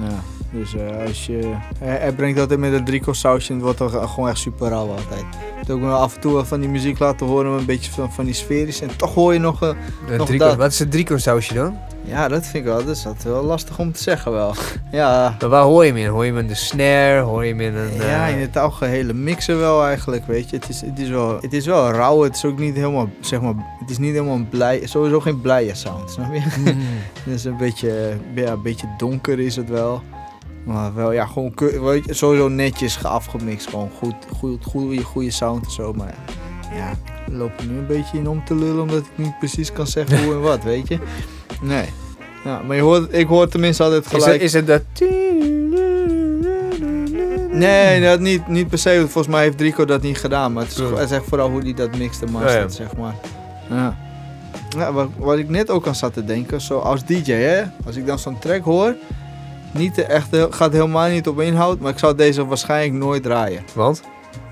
[0.00, 0.20] Ja,
[0.52, 1.54] dus eh, als je...
[1.78, 4.38] Hij, hij brengt dat in met een Drico sausje en het wordt dan gewoon echt
[4.38, 5.24] super rauw altijd.
[5.56, 8.24] Het ook af en toe wel van die muziek laten horen, een beetje van, van
[8.24, 8.80] die sferisch.
[8.80, 9.74] En toch hoor je nog, De
[10.16, 10.56] nog Drico- dat.
[10.56, 11.78] Wat is het Drico sausje dan?
[12.04, 12.76] Ja, dat vind ik wel.
[12.84, 14.54] Dat is altijd wel lastig om te zeggen wel.
[14.92, 16.06] Ja, Maar waar hoor je hem in?
[16.08, 17.20] Hoor je hem in de snare?
[17.20, 17.94] Hoor je hem in een...
[17.94, 20.56] Ja, eh, in het algehele mixen wel eigenlijk, weet je.
[20.56, 23.40] Het is, het is, wel, het is wel rauw, het is ook niet helemaal, zeg
[23.40, 26.40] maar, het is niet helemaal een blij, sowieso geen blije sound, snap je?
[26.58, 26.66] Mm.
[27.24, 30.02] het is een beetje, ja, een beetje donker is het wel.
[30.66, 31.52] Maar wel, ja, gewoon
[31.82, 36.14] weet je, sowieso netjes afgemixt, gewoon goed, goed, goede, goede sound en zo, maar
[36.74, 39.72] ja, ik loop er nu een beetje in om te lullen, omdat ik niet precies
[39.72, 40.98] kan zeggen hoe en wat, weet je.
[41.62, 41.84] Nee.
[42.44, 44.32] Ja, maar je hoort, ik hoor tenminste altijd Is gelijk...
[44.32, 44.82] het, is het dat...
[47.50, 48.98] Nee, dat niet, niet per se.
[48.98, 50.52] Volgens mij heeft Drico dat niet gedaan.
[50.52, 52.68] Maar het is, het is echt vooral hoe hij dat mixt en mastert, Ja, ja.
[52.68, 53.14] zeg maar.
[53.70, 53.96] Ja.
[54.78, 57.62] ja wat, wat ik net ook aan zat te denken, zo als DJ, hè.
[57.86, 58.94] Als ik dan zo'n track hoor,
[59.78, 63.62] niet de echte, gaat helemaal niet op inhoud, maar ik zou deze waarschijnlijk nooit draaien.
[63.74, 64.02] Want?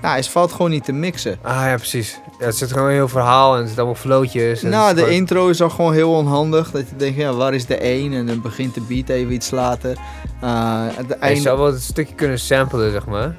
[0.01, 1.37] Nou, het valt gewoon niet te mixen.
[1.41, 2.19] Ah ja, precies.
[2.39, 4.63] Ja, het zit gewoon een heel verhaal en er zitten allemaal flootjes.
[4.63, 6.71] en Nou, het de gewoon- intro is al gewoon heel onhandig.
[6.71, 8.13] Dat je denkt, ja, waar is de 1?
[8.13, 9.97] En dan begint de beat even iets later.
[10.43, 11.41] Uh, het Je einde...
[11.41, 13.35] zou wel een stukje kunnen samplen, zeg maar.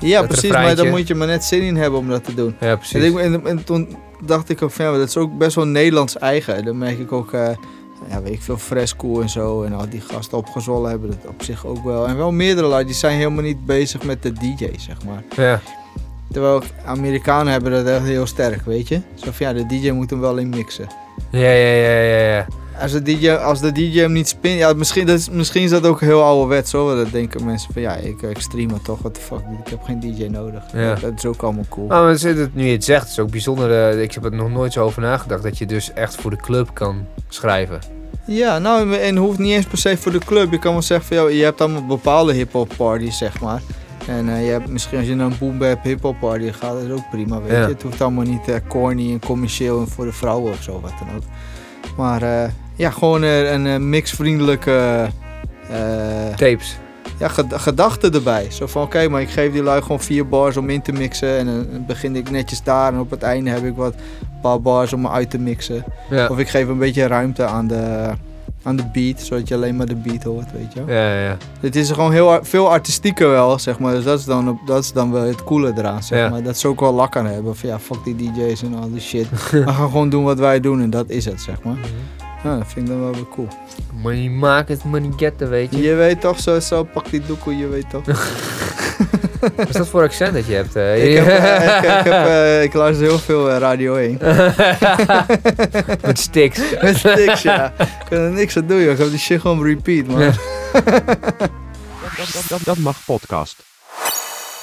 [0.00, 2.34] Ja, Dat precies, maar dan moet je maar net zin in hebben om dat te
[2.34, 2.56] doen.
[2.60, 3.02] Ja, precies.
[3.02, 5.66] En, ik- en, en toen dacht ik ook van, ja, dat is ook best wel
[5.66, 6.64] Nederlands eigen.
[6.64, 7.48] Dan merk ik ook, eh,
[8.08, 9.62] ja, weet ik veel, Fresco en zo.
[9.62, 12.08] En al die gasten opgezwollen hebben dat op zich ook wel.
[12.08, 15.22] En wel meerdere lui, die zijn helemaal niet bezig met de DJ, zeg maar.
[15.36, 15.60] Ja.
[16.32, 19.00] Terwijl Amerikanen hebben dat echt heel sterk, weet je.
[19.14, 20.86] Zo van ja, de DJ moet hem wel in mixen.
[21.30, 22.46] Ja, ja, ja, ja, ja.
[22.80, 25.70] Als de DJ, als de DJ hem niet spint, ja, misschien, dat is, misschien is
[25.70, 26.94] dat ook heel ouderwets hoor.
[26.96, 29.82] Dat denken mensen van ja, ik, ik stream het toch, what the fuck, ik heb
[29.82, 30.62] geen DJ nodig.
[30.72, 30.94] Ja.
[30.94, 31.86] Dat is ook allemaal cool.
[31.86, 33.90] Nou, maar zit het, nu je het zegt, het is ook bijzonder.
[33.90, 36.36] eh, ik heb er nog nooit zo over nagedacht dat je dus echt voor de
[36.36, 37.78] club kan schrijven.
[38.24, 40.50] Ja, nou, en hoeft niet eens per se voor de club.
[40.50, 43.62] Je kan wel zeggen van, joh, je hebt allemaal bepaalde hip-hop parties, zeg maar.
[44.06, 46.82] En eh, je hebt, misschien als je naar een boom bap hip-hop party gaat, dat
[46.82, 47.60] is ook prima, weet Ja.
[47.60, 47.66] je.
[47.72, 50.92] Het hoeft allemaal niet eh, corny en commercieel en voor de vrouwen of zo, wat
[50.98, 51.22] dan ook.
[51.96, 52.22] Maar
[52.80, 55.06] ja, gewoon eh, een eh, mixvriendelijke...
[55.70, 55.78] eh,
[56.36, 56.76] Tapes.
[57.18, 58.46] Ja, ged- gedachten erbij.
[58.50, 61.38] Zo van, oké, maar ik geef die lui gewoon vier bars om in te mixen.
[61.38, 62.92] En dan begin ik netjes daar.
[62.92, 63.94] En op het einde heb ik wat
[64.42, 65.84] paar bars om me uit te mixen.
[66.10, 66.26] Ja.
[66.26, 68.10] Of ik geef een beetje ruimte aan de,
[68.62, 69.20] aan de beat.
[69.20, 70.96] Zodat je alleen maar de beat hoort, weet je wel.
[70.96, 71.36] Ja, ja.
[71.60, 73.94] Het is gewoon heel veel artistieker wel, zeg maar.
[73.94, 76.28] Dus dat is dan, dat is dan wel het coole eraan, zeg Ja.
[76.28, 76.42] maar.
[76.42, 77.56] Dat ze ook wel lak aan hebben.
[77.56, 79.26] Van ja, fuck die DJ's en al die shit.
[79.50, 81.76] We gaan gewoon doen wat wij doen en dat is het, zeg maar.
[82.42, 83.48] Ja, dat vind ik dan wel weer cool.
[84.02, 85.82] Money maken is money getten, weet je.
[85.82, 88.04] Je weet toch, zo, zo pak die doekoe, je weet toch.
[89.40, 90.76] Wat is dat voor accent dat je hebt?
[90.76, 94.18] Ik, heb, eh, ik, ik, heb, eh, ik luister heel veel eh, Radio 1.
[96.06, 96.60] Met Stix.
[96.82, 97.72] Met Stix, ja.
[97.78, 98.92] Ik kan er niks aan doen, joh.
[98.92, 100.20] Ik heb die shit gewoon repeat, man.
[100.20, 100.32] Ja.
[102.16, 103.62] Dat, dat, dat mag podcast.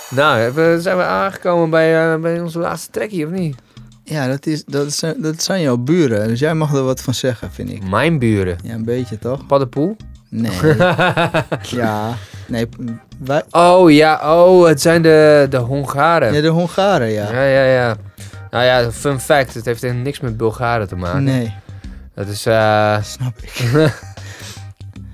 [0.09, 3.55] Nou, zijn we aangekomen bij, bij onze laatste trekkie, of niet?
[4.09, 6.27] Ja, dat, is, dat, is, dat zijn jouw buren.
[6.27, 7.89] Dus jij mag er wat van zeggen, vind ik.
[7.89, 8.57] Mijn buren?
[8.63, 9.45] Ja, een beetje, toch?
[9.45, 9.95] Paddenpoel?
[10.29, 10.75] Nee.
[11.81, 12.13] ja.
[12.47, 12.67] Nee,
[13.17, 13.43] wij...
[13.51, 16.33] Oh ja, oh, het zijn de, de Hongaren.
[16.33, 17.31] Ja, de Hongaren, ja.
[17.31, 17.95] Ja, ja, ja.
[18.49, 21.23] Nou ja, fun fact, het heeft helemaal niks met Bulgaren te maken.
[21.23, 21.53] Nee.
[22.13, 22.45] Dat is...
[22.45, 23.71] eh Snap ik.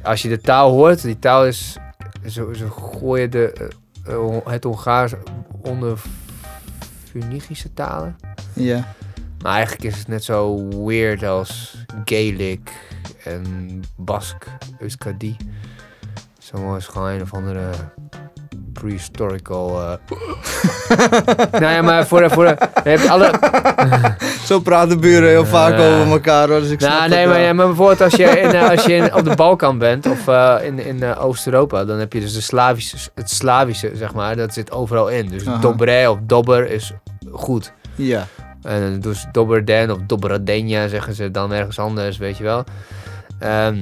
[0.03, 1.77] als je de taal hoort, die taal is...
[2.27, 3.53] Ze, ze gooien de,
[4.05, 5.13] eh, eh, het Hongaars
[5.61, 5.99] onder
[7.13, 8.15] Funigische talen.
[8.53, 8.93] Ja.
[9.41, 12.71] Maar eigenlijk is het net zo weird als Gaelic
[13.23, 14.45] en Bask,
[14.79, 15.35] Euskadi.
[16.39, 17.71] Zo is gewoon een of andere
[18.83, 19.81] prehistorical...
[19.81, 19.97] eh
[21.61, 22.29] nou ja, maar voor.
[22.29, 22.55] Voor
[23.09, 23.31] alle...
[24.45, 26.59] Zo praten buren heel vaak over elkaar, hoor.
[26.59, 29.13] Dus ik Nou, nee, maar, ja, maar bijvoorbeeld als je, in, eh, als je in,
[29.17, 32.41] op de Balkan bent of eh, in, in eh, Oost-Europa, dan heb je dus de
[32.41, 35.27] Slavische, het Slavische, zeg maar, dat zit overal in.
[35.27, 35.59] Dus Aha.
[35.59, 36.91] dobre of dobber is
[37.31, 37.73] goed.
[37.95, 38.27] Ja.
[38.61, 42.63] En dus dobberden of dobradenja zeggen ze dan ergens anders, weet je wel.
[43.39, 43.75] Ehm,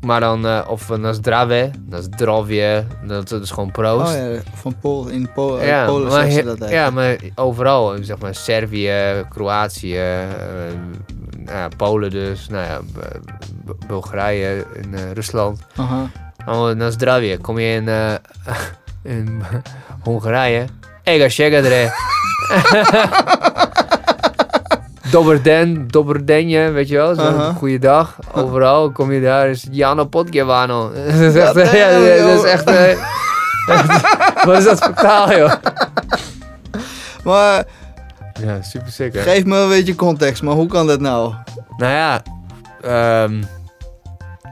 [0.00, 4.14] maar dan, eh, of na zdrave, na zdravje, dat, dat is gewoon proost.
[4.16, 5.30] Oh ja, van Pol, in
[5.60, 6.72] Ja, Polen maar, ze dat eigenlijk.
[6.72, 10.00] ja, maar overal, zeg maar Servië, Kroatië,
[11.44, 12.80] nou ja, Polen dus, nou ja,
[13.86, 15.60] Bulgarije, in eh, Rusland.
[15.76, 16.10] Aha.
[16.44, 17.38] Allemaal naar Zdravje.
[17.38, 17.88] Kom je in,
[19.14, 19.42] in
[20.02, 20.64] Hongarije,
[21.02, 21.92] ega shegadre.
[25.10, 27.52] Dobberden, Dobberdenje, weet je wel, zo'n Aha.
[27.52, 28.18] goede dag.
[28.34, 30.92] Overal kom je daar, is Jano Podgevano.
[31.04, 32.46] dat is echt, ja, eh, dat is joh.
[32.48, 32.98] echt, eh,
[34.46, 35.52] wat is dat voor taal, joh?
[37.24, 37.64] Maar
[38.44, 39.20] Ja, super sick, hè?
[39.20, 41.34] geef me een beetje context, maar hoe kan dat nou?
[41.76, 42.22] Nou ja,
[42.82, 43.42] ehm,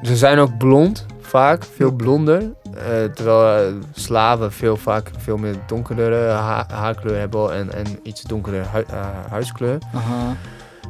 [0.03, 2.43] ze zijn ook blond, vaak, veel blonder.
[2.79, 8.23] Eh, terwijl eh, slaven veel vaak veel meer donkerdere ha- haarkleur hebben en, en iets
[8.23, 9.79] donkerdere hui- eh, huidskleur.
[9.95, 10.37] Aha.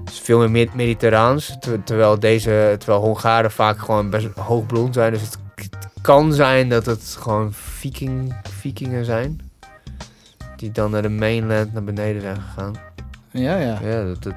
[0.04, 1.56] Dus veel meer med- mediterraans.
[1.60, 5.12] ter- terwijl, deze, terwijl Hongaren vaak gewoon best hoog blond zijn.
[5.12, 5.38] Dus het
[6.00, 9.40] kan zijn dat het gewoon viking, vikingen zijn.
[10.56, 12.74] Die dan naar de mainland naar beneden zijn gegaan.
[13.30, 13.78] Ja, ja.
[13.82, 14.22] Ja, dat...
[14.22, 14.34] dat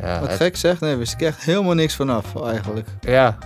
[0.00, 2.88] ja, Wat het- gek zeg, nee, wist ik echt helemaal niks vanaf, eigenlijk.
[3.00, 3.38] Ja.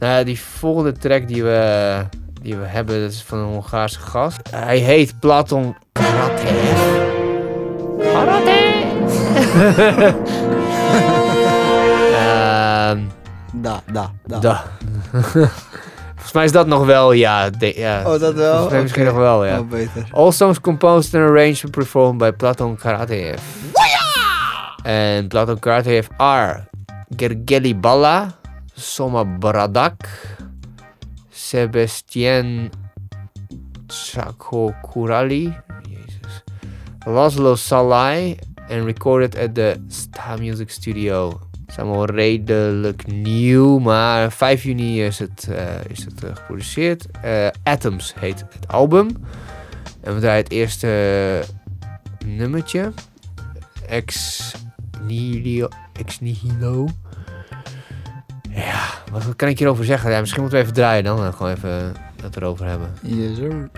[0.00, 1.94] Nou ja, die volgende track die we,
[2.42, 4.40] die we hebben, dat is van een Hongaarse gast.
[4.50, 6.78] Hij heet Platon Karatev.
[8.12, 8.68] Karatev!
[12.14, 12.98] Ehm,
[13.52, 14.38] Da, da, da.
[14.38, 14.64] da.
[16.14, 17.50] Volgens mij is dat nog wel, ja.
[17.50, 18.02] de- ja.
[18.06, 18.50] Oh, dat wel?
[18.52, 19.58] Volgens mij misschien nog wel, ja.
[19.58, 20.08] Oh, beter.
[20.10, 23.40] All songs composed and arranged and performed by Platon Karatev.
[24.82, 26.64] En Platon Karatev are
[27.16, 28.26] Gergely Balla,
[28.80, 30.08] Soma Bradak,
[31.30, 32.70] Sebastien
[33.86, 35.52] Tsakokurali,
[35.84, 36.42] Jezus,
[37.04, 38.38] Laszlo Salai,
[38.70, 41.40] en recorded at the Sta Music Studio.
[41.66, 47.06] Het is redelijk nieuw, maar 5 juni is het, eh, is het eh, geproduceerd.
[47.22, 49.08] Eh, Atoms heet het album.
[50.00, 51.42] En we draaien het eerste
[52.26, 52.92] nummertje.
[53.88, 54.40] Ex
[55.06, 55.68] Nihilo.
[55.92, 56.88] Ex Nihilo.
[58.54, 58.80] Ja,
[59.12, 60.10] wat kan ik hierover zeggen?
[60.10, 61.32] Ja, misschien moeten we even draaien dan.
[61.32, 62.88] Gewoon even het erover hebben.
[63.02, 63.68] Yes, sir.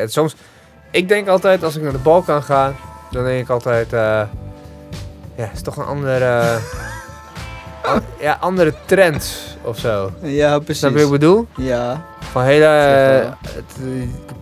[0.00, 0.34] Je soms,
[0.90, 2.72] ik denk altijd, als ik naar de Balkan ga,
[3.10, 4.00] dan denk ik altijd, eh,
[5.34, 6.58] ja, het is toch een andere,
[7.82, 10.10] an- ja, andere trend of zo.
[10.22, 10.78] Ja, precies.
[10.78, 11.46] Snap je wat ik bedoel?
[11.56, 12.04] Ja.
[12.30, 13.76] Van hele, eh, het,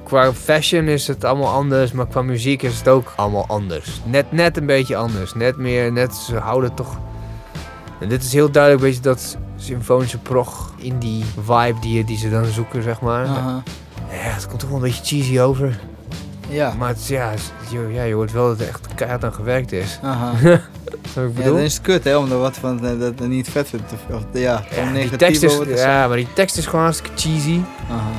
[0.04, 4.00] qua fashion is het allemaal anders, maar qua muziek is het ook allemaal anders.
[4.04, 5.34] Net, net een beetje anders.
[5.34, 6.98] Net meer, net, ze houden toch...
[8.00, 12.30] En dit is heel duidelijk een beetje dat symfonische prog indie vibe die, die ze
[12.30, 13.26] dan zoeken, zeg maar.
[13.26, 13.62] Aha.
[14.10, 15.78] Ja, het komt toch wel een beetje cheesy over.
[16.48, 16.74] Ja.
[16.78, 19.72] Maar het, ja, het- je, ja, je hoort wel dat er echt keihard aan gewerkt
[19.72, 19.98] is.
[20.02, 20.32] Aha.
[21.16, 23.48] Ik Ja, dan is het kut, hè, om er wat van eh, dat er niet
[23.50, 23.92] vet vindt.
[24.12, 27.60] Of, ja, Ja, die tekst is, ja, maar die tekst is gewoon hartstikke cheesy.
[27.90, 28.10] Aha.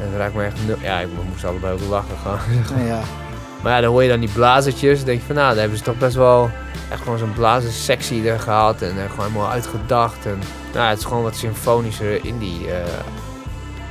[0.00, 0.56] En dat raakt me echt...
[0.66, 2.86] nul- Ja, ik moest allebei ook lachen gewoon.
[2.86, 3.00] Ja.
[3.62, 4.96] Maar ja, dan hoor je dan die blazertjes.
[4.98, 6.50] Dan denk je van, nou, daar hebben ze toch best wel
[6.90, 8.82] echt gewoon zo'n blazersectie er gehad.
[8.82, 10.26] En er gewoon helemaal uitgedacht.
[10.26, 10.38] En
[10.74, 12.70] nou, het is gewoon wat symfonischer indie.
[12.70, 12.86] eh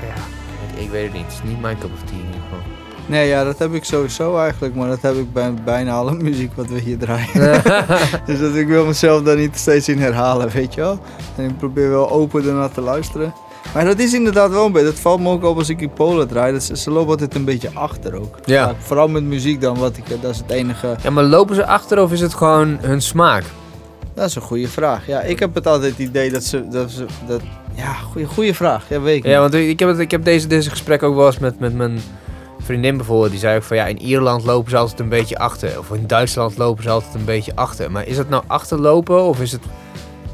[0.01, 0.14] ja,
[0.78, 1.26] ik, weet het niet.
[1.26, 2.59] Het is niet mijn cup of tea in ieder geval.
[3.07, 6.51] Nee, ja, dat heb ik sowieso eigenlijk, maar dat heb ik bij bijna alle muziek
[6.55, 7.61] wat we hier draaien.
[8.28, 10.99] dus dat ik wil mezelf daar niet steeds in herhalen, weet je wel.
[11.36, 13.34] En ik probeer wel open ernaar te luisteren.
[13.73, 15.93] Maar dat is inderdaad wel een beetje, dat valt me ook op als ik in
[15.93, 16.51] Polen draai.
[16.51, 18.39] Dat ze, ze lopen altijd een beetje achter ook.
[18.45, 18.76] Ja.
[18.80, 20.95] vooral met muziek dan, wat ik, dat is het enige.
[21.03, 23.43] Ja, maar lopen ze achter of is het gewoon hun smaak?
[24.16, 25.07] Dat is een goede vraag.
[25.07, 27.41] Ja, ik heb het altijd het idee dat ze, dat ze, dat,
[27.74, 28.89] ja, goede, goede vraag.
[28.89, 31.26] Ja, weet ik Ja, want ik heb, het, ik heb deze, deze gesprek ook wel
[31.26, 31.99] eens met, met mijn
[32.59, 33.32] vriendin bijvoorbeeld.
[33.32, 35.80] Die zei ook van ja, in Ierland lopen ze altijd een beetje achter.
[35.80, 37.91] Of in Duitsland lopen ze altijd een beetje achter.
[37.91, 39.61] Maar is het nou achterlopen of is het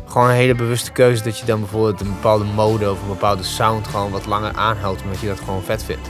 [0.06, 3.44] gewoon een hele bewuste keuze dat je dan bijvoorbeeld een bepaalde mode of een bepaalde
[3.44, 6.10] sound gewoon wat langer aanhoudt omdat je dat gewoon vet vindt?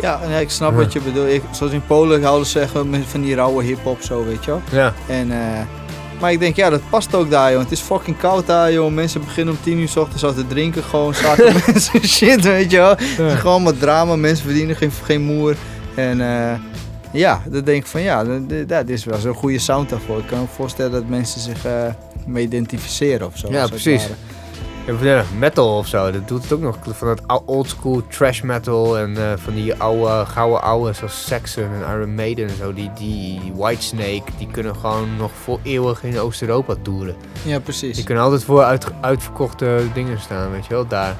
[0.00, 1.28] Ja, en ik snap wat je bedoelt.
[1.28, 4.60] Ik, zoals in Polen houden ze zeggen van die rauwe hip-hop zo, weet je wel.
[4.70, 4.92] Ja.
[5.08, 5.60] En, eh,
[6.22, 7.60] maar ik denk, ja, dat past ook daar, joh.
[7.60, 8.92] Het is fucking koud daar, joh.
[8.92, 10.82] Mensen beginnen om 10 uur s ochtends al te drinken.
[10.82, 12.90] Gewoon zaken mensen shit, weet je wel.
[12.90, 14.16] Het is gewoon wat drama.
[14.16, 15.56] Mensen verdienen geen, geen moer.
[15.94, 16.58] En eh,
[17.12, 18.24] ja, dan denk ik van, ja,
[18.66, 20.18] dat, is wel zo'n goede sound daarvoor.
[20.18, 21.86] Ik kan me voorstellen dat mensen zich eh
[22.26, 23.48] mee identificeren of zo.
[23.50, 24.08] Ja, precies.
[24.86, 26.76] Ja, metal of zo, dat doet het ook nog.
[26.82, 31.96] Van dat oldschool trash metal en eh, van die oude, gouden oude zoals Saxon en
[31.96, 32.72] Iron Maiden en zo.
[32.72, 37.14] Die, die Whitesnake, die kunnen gewoon nog voor eeuwig in Oost-Europa toeren.
[37.44, 37.96] Ja, precies.
[37.96, 41.16] Die kunnen altijd voor uit, uitverkochte dingen staan, weet je wel, daar.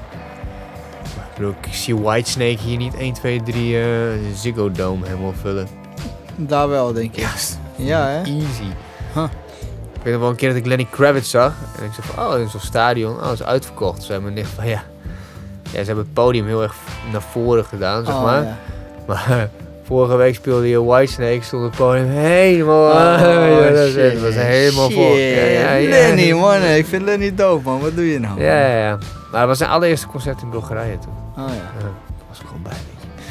[1.03, 3.85] Ik bedoel, ik zie Whitesnake hier niet 1, 2, 3 eh
[4.35, 5.67] Ziggo Dome helemaal vullen.
[6.35, 7.27] Daar wel, denk ik.
[7.75, 8.21] Ja, hè?
[8.21, 8.67] Easy.
[10.03, 11.53] Ik weet nog wel een keer dat ik Lenny Kravitz zag.
[11.79, 13.15] En ik zei van, oh, in zo'n stadion.
[13.15, 13.95] Oh, dat is uitverkocht.
[13.95, 14.83] Toen zei mijn nicht van, ja.
[15.63, 16.75] Ja, ze hebben het podium heel erg
[17.11, 18.43] naar voren gedaan, zeg Oh, maar.
[18.43, 18.57] ja.
[19.07, 19.49] Maar
[19.87, 21.39] vorige week speelde je Whitesnake.
[21.41, 22.89] Stond het podium helemaal...
[22.89, 24.11] Oh, ja, dat shit.
[24.11, 24.97] het was helemaal Shit.
[24.97, 25.15] vol.
[25.17, 25.79] Ja.
[25.89, 26.61] Lenny, man.
[26.63, 27.79] Ik vind Lenny dope, man.
[27.79, 28.41] Wat doe je nou?
[28.41, 28.97] Ja, ja, ja.
[29.31, 31.13] Maar het was zijn allereerste concert in Bulgarije toen.
[31.43, 31.87] Oh ja.
[32.29, 32.73] Was gewoon bij.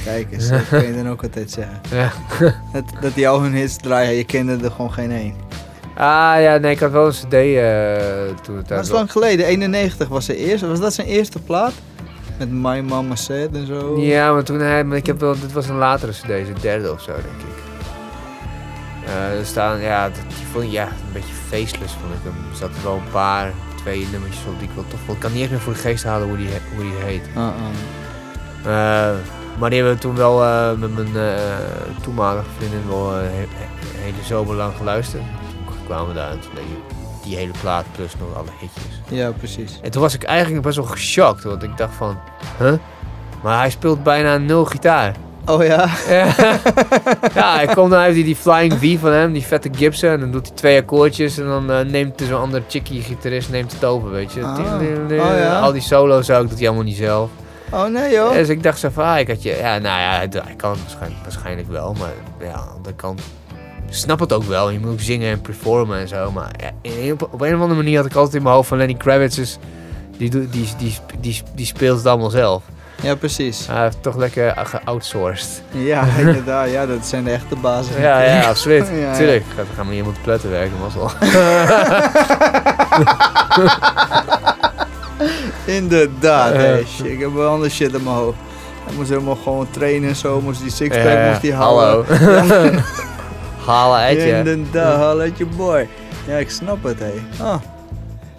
[0.04, 1.80] Kijk eens, dat kun je dan ook altijd zeggen.
[1.90, 2.10] Ja.
[2.72, 5.34] dat, dat die al hun hits draaien, je kende er gewoon geen één.
[5.96, 9.46] Ah ja, nee, ik had wel een cd eh, toen het Dat is lang geleden,
[9.46, 10.68] 91 was zijn eerste.
[10.68, 11.72] Was dat zijn eerste plaat?
[12.38, 14.00] Met My Mama Said en zo.
[14.00, 16.92] Ja, maar toen hij, maar ik heb wel, dit was een latere cd, zijn derde
[16.92, 17.60] of zo, denk ik.
[19.06, 20.18] Eh, er staan, ja, dat-
[20.52, 22.34] vond ja, een beetje faceless vond ik hem.
[22.50, 25.16] Er zaten wel een paar, twee nummertjes op die ik wel tof vond.
[25.16, 27.22] Ik kan niet eens meer voor de geest halen hoe die, hoe die heet.
[27.34, 27.50] Ah, ah.
[29.10, 29.14] Eh,
[29.58, 31.42] maar die hebben we toen wel eh, met mijn eh,
[32.02, 35.22] toenmalige vriendin wel eh, he- he- hele zomer lang geluisterd.
[35.92, 39.00] Kwamen daar en toen deed je die hele plaat plus nog alle hitjes.
[39.08, 39.80] Ja, precies.
[39.82, 42.18] En toen was ik eigenlijk best wel geschokt, want ik dacht van,
[42.58, 42.72] huh?
[43.42, 45.14] Maar hij speelt bijna nul gitaar.
[45.46, 45.88] Oh ja?
[47.34, 50.10] Ja, hij komt dan heeft hij die Flying V van hem, die vette Gibson.
[50.10, 53.72] En dan doet hij twee akkoordjes en dan eh, neemt zo'n ander chickie gitarist neemt
[53.72, 54.42] het over, weet je.
[54.42, 54.58] Ah.
[55.10, 55.60] Oh, ja?
[55.60, 57.30] Al die solo's ook, doet hij allemaal niet zelf.
[57.70, 58.32] Oh nee joh.
[58.32, 60.80] Dus ik dacht zo van, ah, ik had je, ja, nou ja, hij kan het
[60.80, 63.41] waarschijnlijk, waarschijnlijk wel, maar ja, aan de andere kant ik
[63.94, 64.70] snap het ook wel.
[64.70, 66.50] Je moet ook zingen en performen en zo, maar
[66.82, 68.94] ja, op, op een of andere manier had ik altijd in mijn hoofd van Lenny
[68.94, 69.58] Kravitz, is,
[70.16, 72.62] die, die, die, die, die speelt het allemaal zelf.
[73.02, 73.66] Ja, precies.
[73.66, 75.62] Hij heeft toch lekker geoutsourced.
[75.70, 76.70] Ja, inderdaad.
[76.70, 78.00] Ja, dat zijn de echte bazen.
[78.00, 78.86] Ja, ja, absoluut.
[78.86, 79.14] Ja, ja.
[79.14, 79.44] Tuurlijk.
[79.56, 81.10] Gaat, gaan we hier moeten pletten werken, was wel.
[85.64, 88.36] Inderdaad, hey, shit, ik heb wel andere shit in mijn hoofd.
[88.84, 92.04] Hij moest helemaal gewoon trainen en zo, moest die sixpack moest die hallo.
[93.66, 93.98] Halen.
[93.98, 94.28] Uit je.
[94.44, 95.88] Inderdaad, haal uit je boy.
[96.26, 97.44] Ja, ik snap het, hé.
[97.44, 97.60] Ah.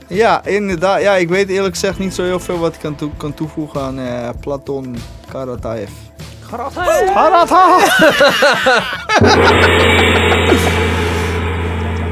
[0.08, 1.02] Ja, inderdaad.
[1.02, 3.82] Ja, ik weet eerlijk gezegd niet zo heel veel wat ik kan, toe- kan toevoegen
[3.82, 4.96] aan eh, Platon
[5.32, 5.90] Karataev.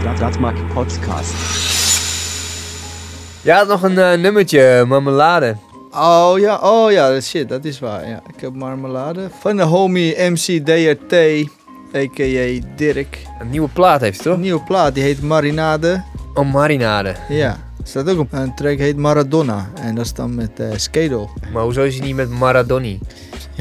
[0.04, 1.34] Dat, dat maakt podcast.
[3.42, 5.56] Je had nog een eh, nummertje, marmelade.
[5.92, 8.08] Oh ja, oh ja, dat shit, dat is waar.
[8.08, 11.16] Ja, ik heb marmelade van de homie MC DRT,
[11.96, 12.60] a.k.a.
[12.76, 13.18] Dirk.
[13.40, 14.36] Een nieuwe plaat heeft hij toch?
[14.36, 16.04] Een nieuwe plaat, die heet Marinade.
[16.34, 17.16] Oh, marinade.
[17.30, 19.70] Ja, er staat ook een, een track heet Maradona.
[19.82, 21.30] En dat is dan met Skedel.
[21.54, 23.00] Maar hoezo is hij niet met Maradoni?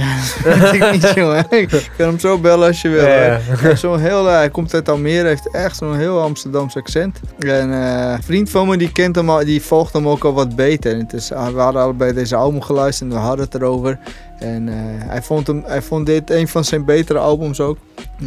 [0.01, 1.47] Ja, dat weet ik niet, jongen.
[1.51, 3.07] Ik kan hem zo bellen als je wil.
[3.07, 3.75] Ja, ja.
[3.75, 7.21] Zo'n heel, eh, hij komt uit Almere, heeft echt zo'n heel Amsterdams accent.
[7.39, 10.33] En eh, een vriend van me die kent hem al, die volgt hem ook al
[10.33, 10.93] wat beter.
[10.93, 13.99] En het is, we hadden allebei deze album geluisterd en we hadden het erover.
[14.39, 14.75] En eh,
[15.09, 17.79] hij, vond hem, hij vond dit een van zijn betere albums ook.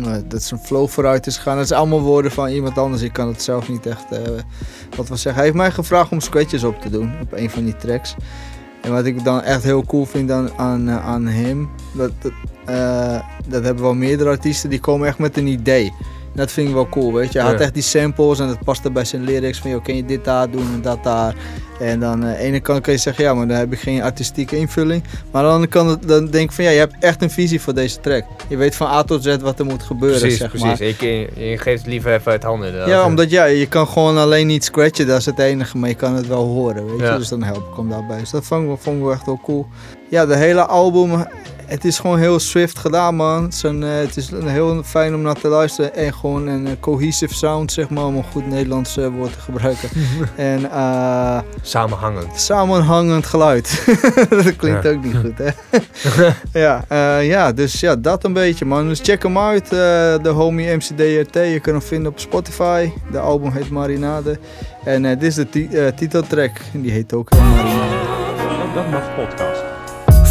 [0.03, 1.55] Eh, dat zijn flow vooruit is gegaan.
[1.55, 3.01] Dat is allemaal woorden van iemand anders.
[3.01, 4.05] Ik kan het zelf niet echt
[4.95, 5.33] wat wel zeggen.
[5.33, 8.15] Hij heeft mij gevraagd om scratches op te doen op een van die tracks.
[8.83, 12.11] En wat ik dan echt heel cool vind aan, aan, eh, aan hem, dat,
[12.65, 15.93] eh, dat hebben wel meerdere artiesten, die komen echt met een idee.
[16.35, 17.39] Dat vind ik wel cool, weet je.
[17.39, 20.05] Hij had echt die samples en dat paste bij zijn lyrics van, joh, kan je
[20.05, 21.35] dit daar doen en dat daar.
[21.79, 24.01] En dan aan de ene kant kan je zeggen, ja, maar dan heb ik geen
[24.01, 25.03] artistieke invulling.
[25.31, 27.61] Maar aan de andere kant dan denk ik van, ja, je hebt echt een visie
[27.61, 28.23] voor deze track.
[28.47, 30.67] Je weet van A tot Z wat er moet gebeuren, Precies, zeg precies.
[30.67, 30.81] maar.
[30.81, 32.87] Ik, je, je geeft het liever even uit handen.
[32.87, 35.95] Ja, omdat ja, je kan gewoon alleen niet scratchen, dat is het enige, maar je
[35.95, 37.05] kan het wel horen, weet je.
[37.05, 37.17] Ja.
[37.17, 38.19] Dus dan help ik hem daarbij.
[38.19, 39.67] Dus dat vond ik, vond ik echt wel cool.
[40.09, 41.25] Ja, de hele album,
[41.73, 43.43] het is gewoon heel swift gedaan, man.
[43.43, 46.67] Het is, een, eh, het is heel fijn om naar te luisteren en gewoon een
[46.67, 49.89] eh, cohesive sound, zeg maar, om een goed Nederlands eh, woord te gebruiken.
[50.35, 52.39] en eh, Samenhangend.
[52.39, 53.85] samenhangend geluid.
[54.29, 54.89] dat klinkt Ja.
[54.89, 55.49] ook niet goed, hè?
[56.59, 58.87] ja, eh, ja, dus ja, dat een beetje, man.
[58.87, 59.69] Dus check hem uit, eh,
[60.21, 61.33] de homie MCDRT.
[61.33, 62.89] Je kunt hem vinden op Spotify.
[63.11, 64.39] De album heet Marinade.
[64.83, 66.51] En eh, dit is de ti- eh, titeltrack.
[66.73, 67.95] En die heet ook Marinade.
[68.75, 69.62] Dat mag podcast.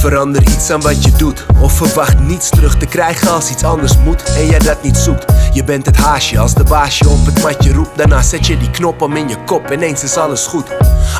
[0.03, 1.47] Verander iets aan wat je doet.
[1.61, 5.33] Of verwacht niets terug te krijgen als iets anders moet en jij dat niet zoekt.
[5.53, 7.97] Je bent het haasje als de baasje op het matje roept.
[7.97, 10.65] Daarna zet je die knop om in je kop, ineens is alles goed.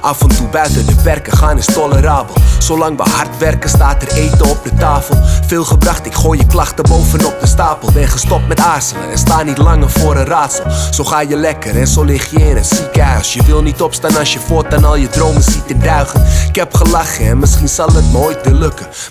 [0.01, 2.35] Af en toe buiten de perken gaan is tolerabel.
[2.59, 5.17] Zolang we hard werken staat er eten op de tafel.
[5.47, 7.93] Veel gebracht, ik gooi je klachten bovenop de stapel.
[7.93, 10.65] Ben gestopt met aarzelen en sta niet langer voor een raadsel.
[10.91, 13.33] Zo ga je lekker en zo lig je in een ziekenhuis.
[13.33, 16.25] Je wil niet opstaan als je voortaan al je dromen ziet in duigen.
[16.49, 18.55] Ik heb gelachen en misschien zal het me ooit weer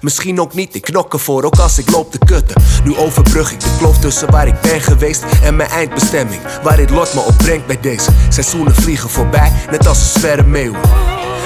[0.01, 2.61] Misschien ook niet, ik knok ervoor, ook als ik loop te kutten.
[2.83, 6.41] Nu overbrug ik de kloof tussen waar ik ben geweest en mijn eindbestemming.
[6.63, 8.11] Waar dit lot me op brengt bij deze.
[8.29, 10.79] Seizoenen vliegen voorbij, net als een zwerre meeuwen.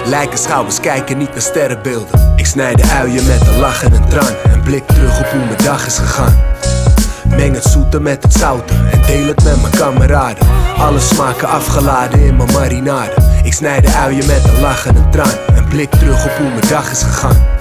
[0.06, 2.34] Lijken schouwers kijken niet naar sterrenbeelden.
[2.36, 4.36] Ik snij de uien met een lach en een traan.
[4.44, 6.44] En blik terug op hoe mijn dag is gegaan.
[7.30, 10.48] Meng het zoete met het zoute en deel het met mijn kameraden.
[10.78, 13.14] Alle smaken afgeladen in mijn marinade.
[13.44, 15.38] Ik snij de uien met een lach en een traan.
[15.56, 17.55] En blik terug op hoe mijn dag is gegaan.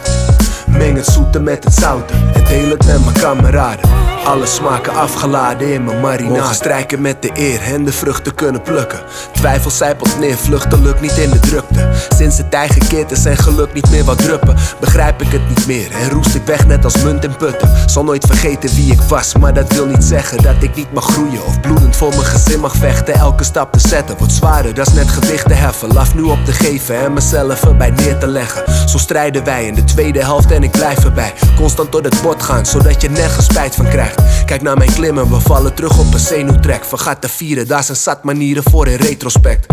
[0.76, 3.88] Meng het zoete met het zoute en deel het met mijn kameraden.
[4.24, 6.38] Alle smaken afgeladen in mijn marinade.
[6.38, 8.98] Mogen strijken met de eer en de vruchten kunnen plukken.
[9.32, 11.90] Twijfel zijpelt neer, vluchten lukt niet in de drukte.
[12.16, 15.66] Sinds het tij gekeerd is en geluk niet meer wat druppen, begrijp ik het niet
[15.66, 17.70] meer en roest ik weg net als munt en putten.
[17.86, 21.04] Zal nooit vergeten wie ik was, maar dat wil niet zeggen dat ik niet mag
[21.04, 23.14] groeien of bloedend voor mijn gezin mag vechten.
[23.14, 25.92] Elke stap te zetten wordt zwaarder, dat is net gewicht te heffen.
[25.92, 28.88] Laf nu op te geven en mezelf erbij neer te leggen.
[28.88, 31.32] Zo strijden wij in de tweede helft en ik blijf erbij.
[31.56, 34.22] Constant door het bord gaan, zodat je nergens spijt van krijgt.
[34.44, 36.84] Kijk naar mijn klimmen, we vallen terug op een zenuwtrek.
[36.84, 39.66] Vergat te vieren, daar zijn zat manieren voor in retrospect.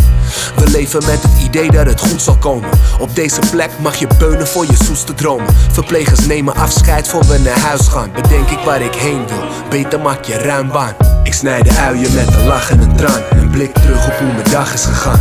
[0.56, 2.70] We leven met het idee dat het goed zal komen.
[3.00, 5.56] Op deze plek mag je beunen voor je zoeste dromen.
[5.72, 8.12] Verplegers nemen afscheid voor we naar huis gaan.
[8.14, 10.94] Bedenk ik waar ik heen wil, beter maak je ruim baan.
[11.24, 13.22] Ik snij de uien met een lach en een traan.
[13.30, 15.20] En blik terug op hoe mijn dag is gegaan.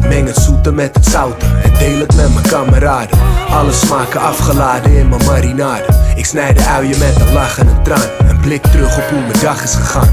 [0.00, 3.18] Meng het zoete met het zoute en deel het met mijn kameraden.
[3.50, 5.84] Alle smaken afgeladen in mijn marinade.
[6.16, 8.08] Ik snij de uien met een lach en een traan.
[8.28, 10.08] En blik terug op hoe mijn dag is gegaan.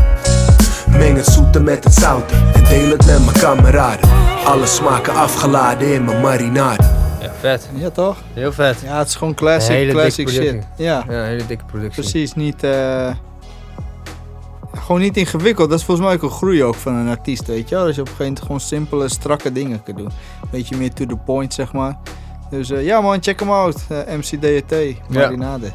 [0.90, 4.10] Meng het zoete met het zoute en deel het met mijn kameraden.
[4.46, 6.84] Alle smaken afgeladen in mijn marinade.
[7.22, 7.70] Ja, vet.
[7.74, 8.18] Ja, toch?
[8.34, 8.76] Heel vet.
[8.86, 10.64] Ja, het is gewoon classic, Een hele classic dikke shit.
[10.76, 11.04] Ja.
[11.10, 12.02] ja, een hele dikke productie.
[12.02, 12.64] Precies, niet...
[12.64, 13.10] eh,
[14.78, 15.70] gewoon niet ingewikkeld.
[15.70, 17.86] Dat is volgens mij ook een groei ook van een artiest, weet je wel.
[17.86, 20.10] Dat je op een gegeven moment gewoon simpele, strakke dingen kunt doen.
[20.52, 21.98] Beetje meer to the point, zeg maar.
[22.50, 23.76] Dus eh, ja man, check hem out.
[23.90, 24.74] Eh, MCDT,
[25.10, 25.72] Marinade.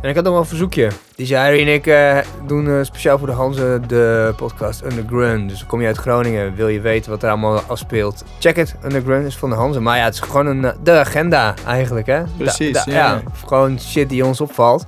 [0.00, 0.90] En ik had nog wel een verzoekje.
[1.16, 5.48] DJ Harry en ik eh, doen speciaal voor de Hanze de podcast Underground.
[5.48, 8.24] Dus kom je uit Groningen, wil je weten wat er allemaal afspeelt.
[8.38, 9.80] Check het, Underground is van de Hanze.
[9.80, 12.22] Maar ja, het is gewoon een, de agenda eigenlijk, hè?
[12.36, 13.22] Precies, Da- da- ja.
[13.46, 14.86] Gewoon shit die ons opvalt.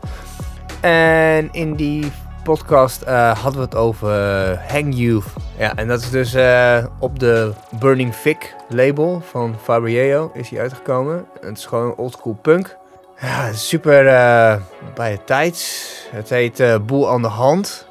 [0.81, 2.13] En in die
[2.47, 5.25] podcast eh, hadden we het over eh, Hang Youth.
[5.59, 8.37] Ja, en dat is dus eh, op de Burning Fig
[8.69, 11.27] label van Fabrieo is hij uitgekomen.
[11.41, 12.77] Het is gewoon oldschool punk.
[13.21, 14.05] Ja, super
[14.95, 16.09] bij de tijd.
[16.11, 17.87] Het heet Boel aan de Hand.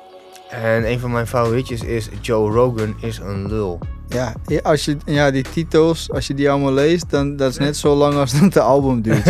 [0.50, 3.80] En een van mijn favorietjes is Joe Rogan is een lul.
[4.08, 4.34] Ja,
[4.64, 7.96] als je, ja, die titels, als je die allemaal leest, dan dat is net zo
[7.96, 9.24] lang als dat de album duurt.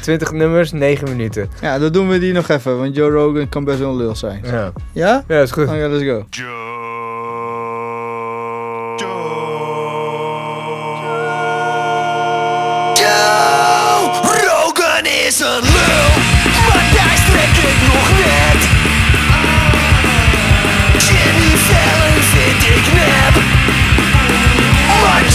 [0.00, 1.48] 20 nummers, 9 minuten.
[1.60, 4.14] ja, dan doen we die nog even, want Joe Rogan kan best wel een lul
[4.16, 4.40] zijn.
[4.44, 5.24] Ja, Ja?
[5.28, 5.66] ja is goed.
[5.66, 6.24] Oké, let's go.
[14.22, 16.10] Rogan is een lul,
[16.68, 18.39] maar daar strek ik nog net.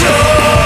[0.06, 0.65] Maar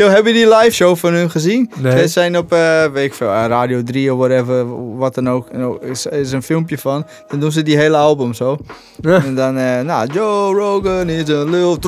[0.00, 1.70] Yo, heb je die live show van hun gezien?
[1.76, 1.98] Nee.
[1.98, 5.46] Ze zijn op, eh, weet ik veel, eh, Radio 3 of whatever, wat dan ook.
[5.54, 7.06] Ook is, is een filmpje van.
[7.28, 8.56] Dan doen ze die hele album zo.
[9.02, 11.78] En dan, eh, nou, Joe Rogan is een lul.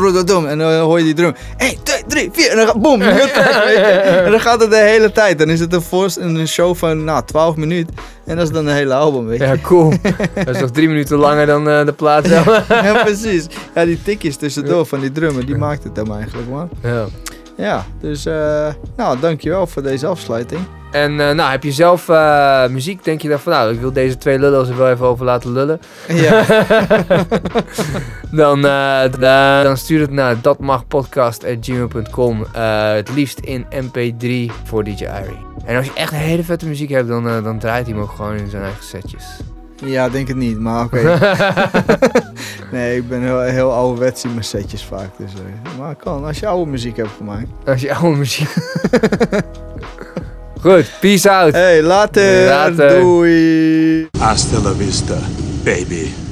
[0.47, 1.35] En dan hoor je die drum.
[1.57, 2.51] 1, 2, 3, 4.
[2.51, 3.03] En dan gaat, boom.
[4.25, 5.39] En dan gaat het de hele tijd.
[5.39, 7.95] Dan is het een, een show van, nou, 12 minuten.
[8.27, 9.45] En dat is dan de hele album, weet je.
[9.45, 9.93] Ja, cool.
[10.45, 12.69] dat is nog drie minuten langer dan de plaat zelf.
[12.69, 13.47] ja, precies.
[13.75, 16.69] Ja, die tikjes tussendoor van die drummer, die maakt het dan eigenlijk, man.
[16.83, 17.07] ja.
[17.63, 20.61] Ja, dus, eh, nou, dankjewel voor deze afsluiting.
[20.91, 23.05] En eh, nou, heb je zelf eh, muziek?
[23.05, 25.53] Denk je dan van, nou, ik wil deze twee lullen er wel even over laten
[25.53, 25.81] lullen.
[26.09, 26.45] Ja.
[28.43, 32.47] dan, da- dan stuur het naar datmagpodcast.gmail.com.
[32.93, 35.47] Het liefst in mp3 voor DJ Irie.
[35.65, 38.37] En als je echt hele vette muziek hebt, dan, dan draait hij hem ook gewoon
[38.37, 39.25] in zijn eigen setjes.
[39.85, 41.03] Ja, denk het niet, maar oké.
[42.73, 45.09] nee, ik ben heel, heel ouderwets in mijn setjes vaak.
[45.17, 47.49] Dus, eh, maar kan, als je oude muziek hebt gemaakt.
[47.67, 48.49] Als je oude muziek...
[50.63, 51.53] Goed, peace out.
[51.53, 52.47] Hey, later.
[52.47, 53.01] Later.
[53.01, 54.09] Doei.
[54.19, 55.17] Hasta la vista,
[55.65, 56.32] baby.